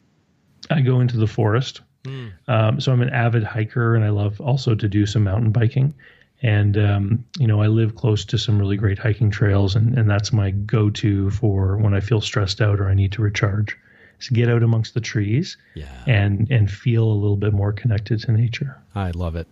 I 0.69 0.81
go 0.81 0.99
into 0.99 1.17
the 1.17 1.27
forest 1.27 1.81
Mm. 2.05 2.31
Um, 2.47 2.79
so 2.79 2.91
I'm 2.91 3.01
an 3.01 3.09
avid 3.09 3.43
hiker, 3.43 3.95
and 3.95 4.05
I 4.05 4.09
love 4.09 4.39
also 4.39 4.75
to 4.75 4.87
do 4.87 5.05
some 5.05 5.23
mountain 5.23 5.51
biking. 5.51 5.93
And 6.41 6.77
um, 6.77 7.25
you 7.39 7.47
know, 7.47 7.61
I 7.61 7.67
live 7.67 7.95
close 7.95 8.25
to 8.25 8.37
some 8.37 8.59
really 8.59 8.77
great 8.77 8.99
hiking 8.99 9.31
trails, 9.31 9.75
and, 9.75 9.97
and 9.97 10.09
that's 10.09 10.31
my 10.31 10.51
go-to 10.51 11.29
for 11.31 11.77
when 11.77 11.93
I 11.93 11.99
feel 11.99 12.21
stressed 12.21 12.61
out 12.61 12.79
or 12.79 12.89
I 12.89 12.93
need 12.93 13.11
to 13.13 13.21
recharge. 13.21 13.77
Is 14.19 14.29
get 14.29 14.49
out 14.49 14.63
amongst 14.63 14.93
the 14.93 15.01
trees, 15.01 15.57
yeah. 15.73 16.03
and 16.07 16.49
and 16.49 16.71
feel 16.71 17.03
a 17.03 17.13
little 17.13 17.35
bit 17.35 17.51
more 17.51 17.73
connected 17.73 18.21
to 18.21 18.31
nature. 18.31 18.81
I 18.93 19.11
love 19.11 19.35
it. 19.35 19.47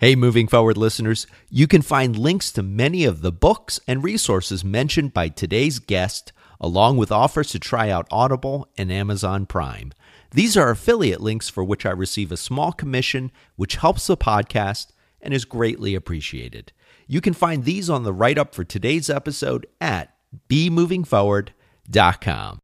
Hey, 0.00 0.16
moving 0.16 0.48
forward 0.48 0.78
listeners, 0.78 1.26
you 1.50 1.66
can 1.66 1.82
find 1.82 2.18
links 2.18 2.52
to 2.52 2.62
many 2.62 3.04
of 3.04 3.20
the 3.20 3.32
books 3.32 3.80
and 3.86 4.02
resources 4.02 4.64
mentioned 4.64 5.12
by 5.12 5.28
today's 5.28 5.78
guest, 5.78 6.32
along 6.60 6.96
with 6.96 7.10
offers 7.10 7.50
to 7.50 7.58
try 7.58 7.90
out 7.90 8.06
Audible 8.10 8.68
and 8.76 8.92
Amazon 8.92 9.46
Prime. 9.46 9.92
These 10.32 10.56
are 10.56 10.70
affiliate 10.70 11.20
links 11.20 11.48
for 11.48 11.64
which 11.64 11.84
I 11.84 11.90
receive 11.90 12.30
a 12.30 12.36
small 12.36 12.72
commission, 12.72 13.32
which 13.56 13.76
helps 13.76 14.06
the 14.06 14.16
podcast 14.16 14.92
and 15.20 15.34
is 15.34 15.44
greatly 15.44 15.94
appreciated. 15.94 16.72
You 17.06 17.20
can 17.20 17.34
find 17.34 17.64
these 17.64 17.90
on 17.90 18.04
the 18.04 18.12
write 18.12 18.38
up 18.38 18.54
for 18.54 18.62
today's 18.62 19.10
episode 19.10 19.66
at 19.80 20.14
bemovingforward.com. 20.48 22.60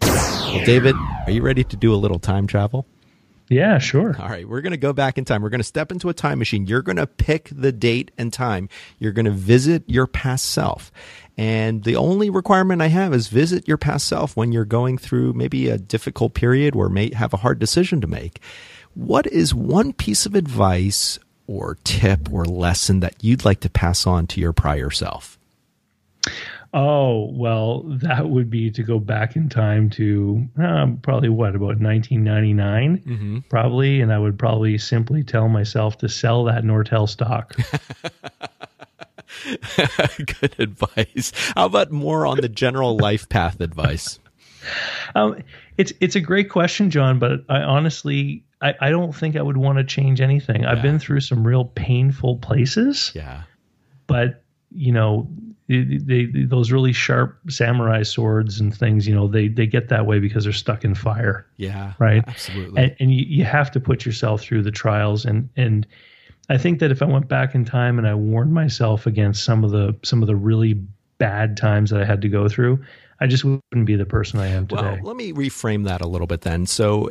Well, 0.00 0.64
David, 0.64 0.96
are 1.26 1.30
you 1.30 1.42
ready 1.42 1.64
to 1.64 1.76
do 1.76 1.94
a 1.94 1.96
little 1.96 2.18
time 2.18 2.46
travel? 2.46 2.86
Yeah, 3.50 3.78
sure. 3.78 4.16
All 4.18 4.28
right, 4.28 4.48
we're 4.48 4.60
going 4.60 4.72
to 4.72 4.76
go 4.76 4.92
back 4.92 5.18
in 5.18 5.24
time. 5.24 5.42
We're 5.42 5.50
going 5.50 5.60
to 5.60 5.64
step 5.64 5.90
into 5.90 6.08
a 6.08 6.14
time 6.14 6.38
machine. 6.38 6.68
You're 6.68 6.82
going 6.82 6.96
to 6.96 7.06
pick 7.06 7.50
the 7.52 7.72
date 7.72 8.12
and 8.16 8.32
time. 8.32 8.68
You're 8.98 9.12
going 9.12 9.24
to 9.24 9.32
visit 9.32 9.82
your 9.88 10.06
past 10.06 10.46
self. 10.46 10.92
And 11.40 11.84
the 11.84 11.96
only 11.96 12.28
requirement 12.28 12.82
I 12.82 12.88
have 12.88 13.14
is 13.14 13.28
visit 13.28 13.66
your 13.66 13.78
past 13.78 14.06
self 14.06 14.36
when 14.36 14.52
you're 14.52 14.66
going 14.66 14.98
through 14.98 15.32
maybe 15.32 15.70
a 15.70 15.78
difficult 15.78 16.34
period 16.34 16.76
or 16.76 16.90
may 16.90 17.14
have 17.14 17.32
a 17.32 17.38
hard 17.38 17.58
decision 17.58 18.02
to 18.02 18.06
make. 18.06 18.42
What 18.92 19.26
is 19.26 19.54
one 19.54 19.94
piece 19.94 20.26
of 20.26 20.34
advice 20.34 21.18
or 21.46 21.78
tip 21.82 22.30
or 22.30 22.44
lesson 22.44 23.00
that 23.00 23.24
you'd 23.24 23.46
like 23.46 23.60
to 23.60 23.70
pass 23.70 24.06
on 24.06 24.26
to 24.26 24.40
your 24.40 24.52
prior 24.52 24.90
self? 24.90 25.38
Oh, 26.74 27.30
well, 27.32 27.84
that 27.86 28.28
would 28.28 28.50
be 28.50 28.70
to 28.72 28.82
go 28.82 28.98
back 28.98 29.34
in 29.34 29.48
time 29.48 29.88
to 29.90 30.46
uh, 30.62 30.88
probably 31.00 31.30
what, 31.30 31.56
about 31.56 31.80
1999, 31.80 32.98
mm-hmm. 32.98 33.38
probably. 33.48 34.02
And 34.02 34.12
I 34.12 34.18
would 34.18 34.38
probably 34.38 34.76
simply 34.76 35.22
tell 35.22 35.48
myself 35.48 35.96
to 35.98 36.08
sell 36.10 36.44
that 36.44 36.64
Nortel 36.64 37.08
stock. 37.08 37.56
Good 40.40 40.56
advice. 40.58 41.32
How 41.54 41.66
about 41.66 41.90
more 41.90 42.26
on 42.26 42.40
the 42.40 42.48
general 42.48 42.96
life 42.96 43.28
path 43.28 43.60
advice? 43.60 44.18
Um, 45.14 45.42
it's 45.76 45.92
it's 46.00 46.16
a 46.16 46.20
great 46.20 46.50
question, 46.50 46.90
John. 46.90 47.18
But 47.18 47.44
I 47.48 47.60
honestly, 47.62 48.44
I, 48.60 48.74
I 48.80 48.90
don't 48.90 49.14
think 49.14 49.36
I 49.36 49.42
would 49.42 49.56
want 49.56 49.78
to 49.78 49.84
change 49.84 50.20
anything. 50.20 50.62
Yeah. 50.62 50.72
I've 50.72 50.82
been 50.82 50.98
through 50.98 51.20
some 51.20 51.46
real 51.46 51.64
painful 51.64 52.36
places. 52.38 53.12
Yeah. 53.14 53.42
But 54.06 54.42
you 54.72 54.92
know, 54.92 55.28
they, 55.70 55.98
they, 55.98 56.44
those 56.44 56.72
really 56.72 56.92
sharp 56.92 57.38
samurai 57.48 58.02
swords 58.02 58.60
and 58.60 58.76
things, 58.76 59.06
you 59.06 59.14
know, 59.14 59.28
they 59.28 59.48
they 59.48 59.66
get 59.66 59.88
that 59.88 60.06
way 60.06 60.18
because 60.18 60.44
they're 60.44 60.52
stuck 60.52 60.84
in 60.84 60.94
fire. 60.94 61.46
Yeah, 61.56 61.94
right. 61.98 62.24
Absolutely. 62.26 62.82
And, 62.82 62.96
and 62.98 63.14
you, 63.14 63.24
you 63.26 63.44
have 63.44 63.70
to 63.72 63.80
put 63.80 64.04
yourself 64.04 64.42
through 64.42 64.62
the 64.62 64.72
trials, 64.72 65.24
and 65.24 65.48
and 65.56 65.86
I 66.50 66.58
think 66.58 66.80
that 66.80 66.90
if 66.90 67.00
I 67.00 67.06
went 67.06 67.28
back 67.28 67.54
in 67.54 67.64
time 67.64 67.96
and 67.96 68.06
I 68.06 68.14
warned 68.14 68.52
myself 68.52 69.06
against 69.06 69.44
some 69.44 69.64
of 69.64 69.70
the 69.70 69.96
some 70.02 70.20
of 70.20 70.26
the 70.26 70.36
really 70.36 70.74
bad 71.18 71.56
times 71.56 71.90
that 71.90 72.00
I 72.00 72.04
had 72.04 72.20
to 72.22 72.28
go 72.28 72.48
through, 72.48 72.84
I 73.20 73.28
just 73.28 73.44
wouldn't 73.44 73.86
be 73.86 73.94
the 73.94 74.04
person 74.04 74.40
I 74.40 74.48
am 74.48 74.66
today. 74.66 74.82
Well, 74.82 74.98
let 75.02 75.16
me 75.16 75.32
reframe 75.32 75.84
that 75.84 76.00
a 76.00 76.08
little 76.08 76.26
bit 76.26 76.40
then. 76.40 76.66
So 76.66 77.08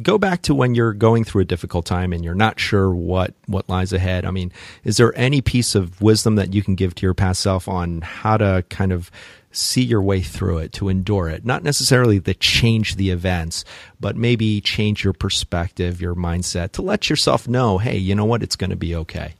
go 0.00 0.18
back 0.18 0.42
to 0.42 0.54
when 0.54 0.76
you're 0.76 0.92
going 0.92 1.24
through 1.24 1.42
a 1.42 1.46
difficult 1.46 1.84
time 1.84 2.12
and 2.12 2.24
you're 2.24 2.34
not 2.34 2.60
sure 2.60 2.94
what 2.94 3.34
what 3.46 3.68
lies 3.68 3.92
ahead. 3.92 4.24
I 4.24 4.30
mean, 4.30 4.52
is 4.84 4.98
there 4.98 5.12
any 5.18 5.40
piece 5.40 5.74
of 5.74 6.00
wisdom 6.00 6.36
that 6.36 6.54
you 6.54 6.62
can 6.62 6.76
give 6.76 6.94
to 6.94 7.06
your 7.06 7.14
past 7.14 7.40
self 7.40 7.66
on 7.66 8.02
how 8.02 8.36
to 8.36 8.64
kind 8.70 8.92
of 8.92 9.10
see 9.56 9.82
your 9.82 10.02
way 10.02 10.20
through 10.20 10.58
it, 10.58 10.72
to 10.74 10.88
endure 10.88 11.28
it? 11.28 11.44
Not 11.44 11.62
necessarily 11.62 12.20
to 12.20 12.34
change 12.34 12.96
the 12.96 13.10
events, 13.10 13.64
but 13.98 14.16
maybe 14.16 14.60
change 14.60 15.04
your 15.04 15.12
perspective, 15.12 16.00
your 16.00 16.14
mindset, 16.14 16.72
to 16.72 16.82
let 16.82 17.08
yourself 17.10 17.48
know, 17.48 17.78
hey, 17.78 17.96
you 17.96 18.14
know 18.14 18.24
what, 18.24 18.42
it's 18.42 18.56
going 18.56 18.70
to 18.70 18.76
be 18.76 18.94
okay. 18.94 19.34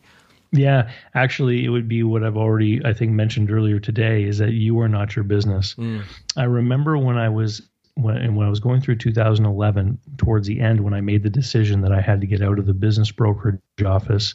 Yeah, 0.52 0.90
actually, 1.14 1.64
it 1.64 1.68
would 1.68 1.88
be 1.88 2.02
what 2.02 2.22
I've 2.22 2.36
already, 2.36 2.84
I 2.84 2.92
think, 2.92 3.12
mentioned 3.12 3.50
earlier 3.50 3.78
today 3.78 4.24
is 4.24 4.38
that 4.38 4.52
you 4.52 4.80
are 4.80 4.88
not 4.88 5.16
your 5.16 5.24
business. 5.24 5.74
Mm. 5.74 6.04
I 6.36 6.44
remember 6.44 6.96
when 6.96 7.18
I 7.18 7.28
was 7.28 7.62
when 7.94 8.36
when 8.36 8.46
I 8.46 8.50
was 8.50 8.60
going 8.60 8.80
through 8.80 8.96
2011, 8.96 9.98
towards 10.18 10.46
the 10.46 10.60
end, 10.60 10.80
when 10.80 10.94
I 10.94 11.00
made 11.00 11.22
the 11.22 11.30
decision 11.30 11.80
that 11.80 11.92
I 11.92 12.00
had 12.00 12.20
to 12.20 12.26
get 12.26 12.42
out 12.42 12.58
of 12.58 12.66
the 12.66 12.74
business 12.74 13.10
brokerage 13.10 13.60
office, 13.84 14.34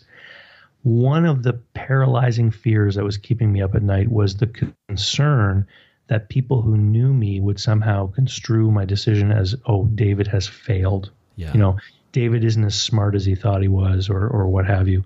one 0.84 1.26
of 1.26 1.44
the 1.44 1.54
paralyzing 1.74 2.52
fears 2.52 2.96
that 2.96 3.04
was 3.04 3.18
keeping 3.18 3.52
me 3.52 3.62
up 3.62 3.76
at 3.76 3.84
night 3.84 4.10
was 4.10 4.38
the 4.38 4.48
concern 4.88 5.68
that 6.08 6.30
people 6.30 6.62
who 6.62 6.76
knew 6.78 7.14
me 7.14 7.40
would 7.40 7.60
somehow 7.60 8.08
construe 8.12 8.72
my 8.72 8.84
decision 8.86 9.32
as, 9.32 9.56
oh, 9.66 9.86
David 9.86 10.28
has 10.28 10.48
failed. 10.48 11.12
Yeah. 11.36 11.54
You 11.54 11.60
know, 11.60 11.78
David 12.12 12.44
isn't 12.44 12.64
as 12.64 12.76
smart 12.76 13.16
as 13.16 13.26
he 13.26 13.36
thought 13.36 13.62
he 13.62 13.68
was, 13.70 14.10
or 14.10 14.28
or 14.28 14.48
what 14.48 14.66
have 14.66 14.88
you. 14.90 15.04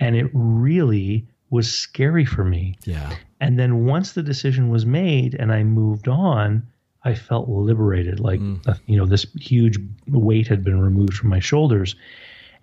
And 0.00 0.16
it 0.16 0.30
really 0.32 1.26
was 1.50 1.70
scary 1.72 2.24
for 2.24 2.44
me. 2.44 2.78
Yeah. 2.84 3.14
And 3.40 3.58
then 3.58 3.84
once 3.84 4.12
the 4.12 4.22
decision 4.22 4.70
was 4.70 4.86
made 4.86 5.34
and 5.34 5.52
I 5.52 5.62
moved 5.64 6.08
on, 6.08 6.66
I 7.04 7.14
felt 7.14 7.48
liberated, 7.48 8.18
like 8.20 8.40
Mm. 8.40 8.66
uh, 8.66 8.74
you 8.86 8.96
know 8.96 9.04
this 9.06 9.26
huge 9.38 9.78
weight 10.08 10.48
had 10.48 10.64
been 10.64 10.80
removed 10.80 11.14
from 11.14 11.28
my 11.28 11.40
shoulders. 11.40 11.94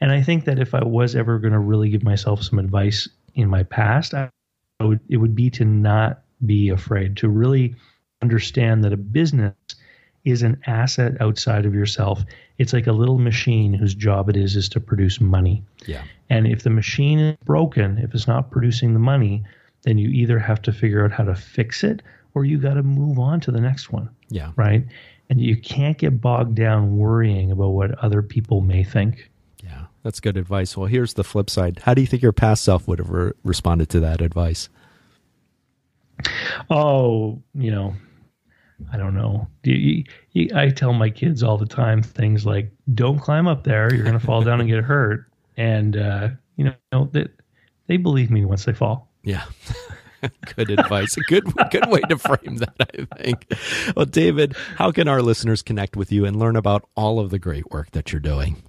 And 0.01 0.11
I 0.11 0.21
think 0.21 0.45
that 0.45 0.59
if 0.59 0.73
I 0.73 0.83
was 0.83 1.15
ever 1.15 1.39
going 1.39 1.53
to 1.53 1.59
really 1.59 1.89
give 1.89 2.03
myself 2.03 2.43
some 2.43 2.59
advice 2.59 3.07
in 3.35 3.49
my 3.49 3.63
past, 3.63 4.13
I 4.13 4.29
would, 4.81 4.99
it 5.09 5.17
would 5.17 5.35
be 5.35 5.49
to 5.51 5.65
not 5.65 6.21
be 6.45 6.69
afraid, 6.69 7.17
to 7.17 7.29
really 7.29 7.75
understand 8.21 8.83
that 8.83 8.93
a 8.93 8.97
business 8.97 9.53
is 10.25 10.41
an 10.41 10.59
asset 10.65 11.19
outside 11.19 11.65
of 11.65 11.73
yourself. 11.73 12.23
It's 12.57 12.73
like 12.73 12.87
a 12.87 12.93
little 12.93 13.17
machine 13.17 13.73
whose 13.73 13.93
job 13.93 14.29
it 14.29 14.37
is 14.37 14.55
is 14.55 14.69
to 14.69 14.79
produce 14.79 15.19
money. 15.19 15.63
Yeah. 15.85 16.03
And 16.29 16.47
if 16.47 16.63
the 16.63 16.69
machine 16.69 17.19
is 17.19 17.37
broken, 17.43 17.97
if 17.97 18.13
it's 18.13 18.27
not 18.27 18.49
producing 18.49 18.93
the 18.93 18.99
money, 18.99 19.43
then 19.83 19.97
you 19.97 20.09
either 20.09 20.39
have 20.39 20.61
to 20.63 20.71
figure 20.71 21.03
out 21.03 21.11
how 21.11 21.25
to 21.25 21.35
fix 21.35 21.83
it 21.83 22.01
or 22.33 22.45
you 22.45 22.57
got 22.57 22.75
to 22.75 22.83
move 22.83 23.19
on 23.19 23.39
to 23.41 23.51
the 23.51 23.59
next 23.61 23.91
one, 23.91 24.09
Yeah. 24.29 24.51
right? 24.55 24.85
And 25.29 25.41
you 25.41 25.57
can't 25.57 25.97
get 25.97 26.21
bogged 26.21 26.55
down 26.55 26.97
worrying 26.97 27.51
about 27.51 27.69
what 27.69 27.91
other 27.99 28.21
people 28.21 28.61
may 28.61 28.83
think. 28.83 29.29
That's 30.03 30.19
good 30.19 30.37
advice. 30.37 30.75
Well, 30.75 30.87
here's 30.87 31.13
the 31.13 31.23
flip 31.23 31.49
side. 31.49 31.79
How 31.83 31.93
do 31.93 32.01
you 32.01 32.07
think 32.07 32.21
your 32.21 32.33
past 32.33 32.63
self 32.63 32.87
would 32.87 32.99
have 32.99 33.09
re- 33.09 33.31
responded 33.43 33.89
to 33.89 33.99
that 34.01 34.21
advice? 34.21 34.69
Oh, 36.69 37.41
you 37.55 37.71
know, 37.71 37.95
I 38.91 38.97
don't 38.97 39.15
know. 39.15 39.47
You, 39.63 40.03
you, 40.31 40.49
I 40.55 40.69
tell 40.69 40.93
my 40.93 41.09
kids 41.09 41.41
all 41.41 41.57
the 41.57 41.65
time 41.65 42.03
things 42.03 42.45
like, 42.45 42.71
"Don't 42.93 43.19
climb 43.19 43.47
up 43.47 43.63
there; 43.63 43.93
you're 43.93 44.03
going 44.03 44.19
to 44.19 44.25
fall 44.25 44.41
down 44.41 44.59
and 44.59 44.69
get 44.69 44.83
hurt." 44.83 45.25
And 45.57 45.95
uh, 45.95 46.29
you 46.57 46.73
know, 46.91 47.09
they, 47.11 47.27
they 47.87 47.97
believe 47.97 48.29
me 48.29 48.45
once 48.45 48.65
they 48.65 48.73
fall. 48.73 49.09
Yeah. 49.23 49.45
good 50.55 50.69
advice. 50.69 51.17
A 51.17 51.21
good 51.21 51.43
good 51.71 51.89
way 51.89 52.01
to 52.09 52.17
frame 52.17 52.57
that, 52.57 52.75
I 52.79 53.05
think. 53.17 53.53
Well, 53.95 54.05
David, 54.05 54.55
how 54.75 54.91
can 54.91 55.07
our 55.07 55.21
listeners 55.21 55.61
connect 55.61 55.95
with 55.95 56.11
you 56.11 56.25
and 56.25 56.37
learn 56.37 56.55
about 56.55 56.87
all 56.95 57.19
of 57.19 57.29
the 57.29 57.39
great 57.39 57.71
work 57.71 57.91
that 57.91 58.11
you're 58.11 58.21
doing? 58.21 58.61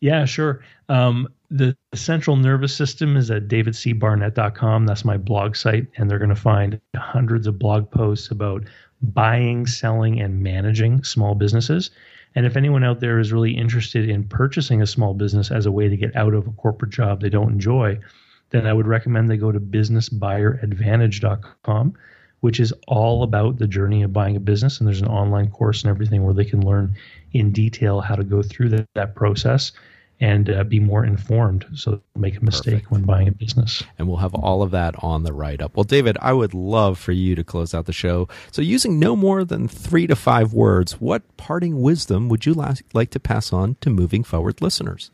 Yeah, 0.00 0.24
sure. 0.24 0.62
Um, 0.88 1.28
the 1.50 1.76
central 1.94 2.36
nervous 2.36 2.74
system 2.74 3.16
is 3.16 3.30
at 3.30 3.46
davidcbarnett.com. 3.48 4.86
That's 4.86 5.04
my 5.04 5.16
blog 5.16 5.56
site, 5.56 5.86
and 5.96 6.10
they're 6.10 6.18
going 6.18 6.28
to 6.30 6.34
find 6.34 6.80
hundreds 6.96 7.46
of 7.46 7.58
blog 7.58 7.90
posts 7.90 8.30
about 8.30 8.64
buying, 9.00 9.66
selling, 9.66 10.20
and 10.20 10.42
managing 10.42 11.04
small 11.04 11.34
businesses. 11.34 11.90
And 12.34 12.44
if 12.44 12.56
anyone 12.56 12.84
out 12.84 13.00
there 13.00 13.18
is 13.18 13.32
really 13.32 13.56
interested 13.56 14.10
in 14.10 14.24
purchasing 14.24 14.82
a 14.82 14.86
small 14.86 15.14
business 15.14 15.50
as 15.50 15.64
a 15.66 15.72
way 15.72 15.88
to 15.88 15.96
get 15.96 16.14
out 16.14 16.34
of 16.34 16.46
a 16.46 16.52
corporate 16.52 16.92
job 16.92 17.20
they 17.20 17.30
don't 17.30 17.52
enjoy, 17.52 17.98
then 18.50 18.66
I 18.66 18.72
would 18.72 18.86
recommend 18.86 19.30
they 19.30 19.38
go 19.38 19.52
to 19.52 19.60
businessbuyeradvantage.com, 19.60 21.94
which 22.40 22.60
is 22.60 22.74
all 22.86 23.22
about 23.22 23.58
the 23.58 23.66
journey 23.66 24.02
of 24.02 24.12
buying 24.12 24.36
a 24.36 24.40
business. 24.40 24.78
And 24.78 24.86
there's 24.86 25.00
an 25.00 25.08
online 25.08 25.50
course 25.50 25.82
and 25.82 25.90
everything 25.90 26.24
where 26.24 26.34
they 26.34 26.44
can 26.44 26.66
learn 26.66 26.94
in 27.38 27.52
detail 27.52 28.00
how 28.00 28.14
to 28.14 28.24
go 28.24 28.42
through 28.42 28.70
that, 28.70 28.86
that 28.94 29.14
process 29.14 29.72
and 30.20 30.48
uh, 30.48 30.64
be 30.64 30.80
more 30.80 31.04
informed 31.04 31.66
so 31.74 32.00
make 32.14 32.38
a 32.38 32.44
mistake 32.44 32.74
Perfect. 32.74 32.90
when 32.90 33.02
buying 33.02 33.28
a 33.28 33.32
business. 33.32 33.82
And 33.98 34.08
we'll 34.08 34.16
have 34.16 34.34
all 34.34 34.62
of 34.62 34.70
that 34.70 34.94
on 35.02 35.24
the 35.24 35.32
write 35.32 35.60
up. 35.60 35.76
Well, 35.76 35.84
David, 35.84 36.16
I 36.22 36.32
would 36.32 36.54
love 36.54 36.98
for 36.98 37.12
you 37.12 37.34
to 37.34 37.44
close 37.44 37.74
out 37.74 37.86
the 37.86 37.92
show. 37.92 38.28
So, 38.50 38.62
using 38.62 38.98
no 38.98 39.14
more 39.14 39.44
than 39.44 39.68
three 39.68 40.06
to 40.06 40.16
five 40.16 40.54
words, 40.54 40.92
what 41.00 41.36
parting 41.36 41.82
wisdom 41.82 42.28
would 42.30 42.46
you 42.46 42.54
like 42.54 43.10
to 43.10 43.20
pass 43.20 43.52
on 43.52 43.76
to 43.82 43.90
moving 43.90 44.24
forward 44.24 44.62
listeners? 44.62 45.10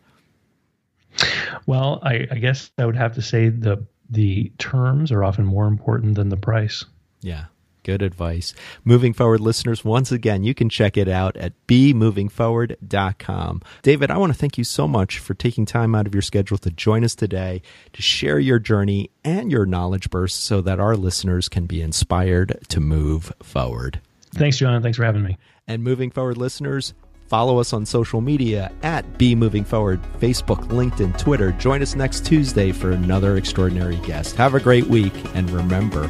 Well, 1.67 2.01
I, 2.03 2.27
I 2.31 2.39
guess 2.39 2.71
I 2.79 2.87
would 2.87 2.97
have 2.97 3.15
to 3.15 3.23
say 3.23 3.49
the 3.49 3.85
the 4.09 4.53
terms 4.59 5.11
are 5.11 5.25
often 5.25 5.47
more 5.47 5.67
important 5.67 6.15
than 6.15 6.29
the 6.29 6.37
price. 6.37 6.85
Yeah. 7.23 7.47
Good 7.85 8.03
advice. 8.03 8.55
Moving 8.85 9.13
Forward 9.13 9.41
listeners, 9.41 9.85
once 9.85 10.13
again, 10.13 10.45
you 10.45 10.55
can 10.55 10.69
check 10.69 10.97
it 10.97 11.09
out 11.09 11.37
at 11.37 11.53
bemovingforward.com. 11.67 13.63
David, 13.83 14.11
I 14.11 14.19
want 14.19 14.33
to 14.33 14.39
thank 14.39 14.57
you 14.57 14.65
so 14.65 14.87
much 14.87 15.19
for 15.19 15.35
taking 15.35 15.67
time 15.67 15.95
out 15.95 16.07
of 16.07 16.15
your 16.15 16.23
schedule 16.23 16.59
to 16.59 16.71
join 16.71 17.03
us 17.03 17.15
today 17.17 17.61
to 17.93 18.03
share 18.03 18.39
your 18.39 18.59
journey 18.61 19.11
and 19.25 19.51
your 19.51 19.67
knowledge 19.67 20.11
burst 20.11 20.45
so 20.45 20.61
that 20.61 20.79
our 20.79 20.97
listeners 20.97 21.49
can 21.49 21.67
be 21.67 21.83
inspired 21.83 22.59
to 22.69 22.79
move 22.79 23.33
forward. 23.43 24.01
Thanks, 24.35 24.57
John. 24.59 24.81
Thanks 24.83 24.97
for 24.97 25.05
having 25.05 25.23
me. 25.25 25.39
And 25.67 25.83
moving 25.83 26.11
forward, 26.11 26.37
listeners, 26.39 26.95
follow 27.27 27.59
us 27.59 27.73
on 27.73 27.87
social 27.87 28.21
media 28.21 28.71
at 28.83 29.19
Be 29.19 29.35
Moving 29.35 29.65
Forward, 29.65 30.01
Facebook, 30.21 30.67
LinkedIn, 30.69 31.19
Twitter. 31.19 31.53
Join 31.53 31.83
us 31.83 31.95
next 31.95 32.25
Tuesday 32.27 32.73
for 32.73 32.93
another 32.93 33.37
extraordinary 33.37 33.97
guest. 33.97 34.37
Have 34.37 34.55
a 34.55 34.61
great 34.61 34.87
week, 34.87 35.15
and 35.35 35.51
remember, 35.51 36.09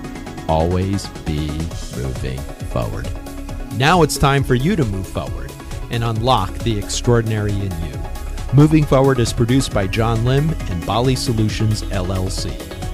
always 0.52 1.06
be 1.24 1.48
moving 1.96 2.38
forward. 2.68 3.08
Now 3.78 4.02
it's 4.02 4.18
time 4.18 4.44
for 4.44 4.54
you 4.54 4.76
to 4.76 4.84
move 4.84 5.06
forward 5.06 5.50
and 5.90 6.04
unlock 6.04 6.52
the 6.58 6.78
extraordinary 6.78 7.52
in 7.52 7.72
you. 7.86 7.98
Moving 8.52 8.84
Forward 8.84 9.18
is 9.18 9.32
produced 9.32 9.72
by 9.72 9.86
John 9.86 10.26
Lim 10.26 10.50
and 10.68 10.84
Bali 10.84 11.16
Solutions 11.16 11.80
LLC. 11.84 12.52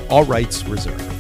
All 0.09 0.25
rights 0.25 0.65
reserved. 0.67 1.18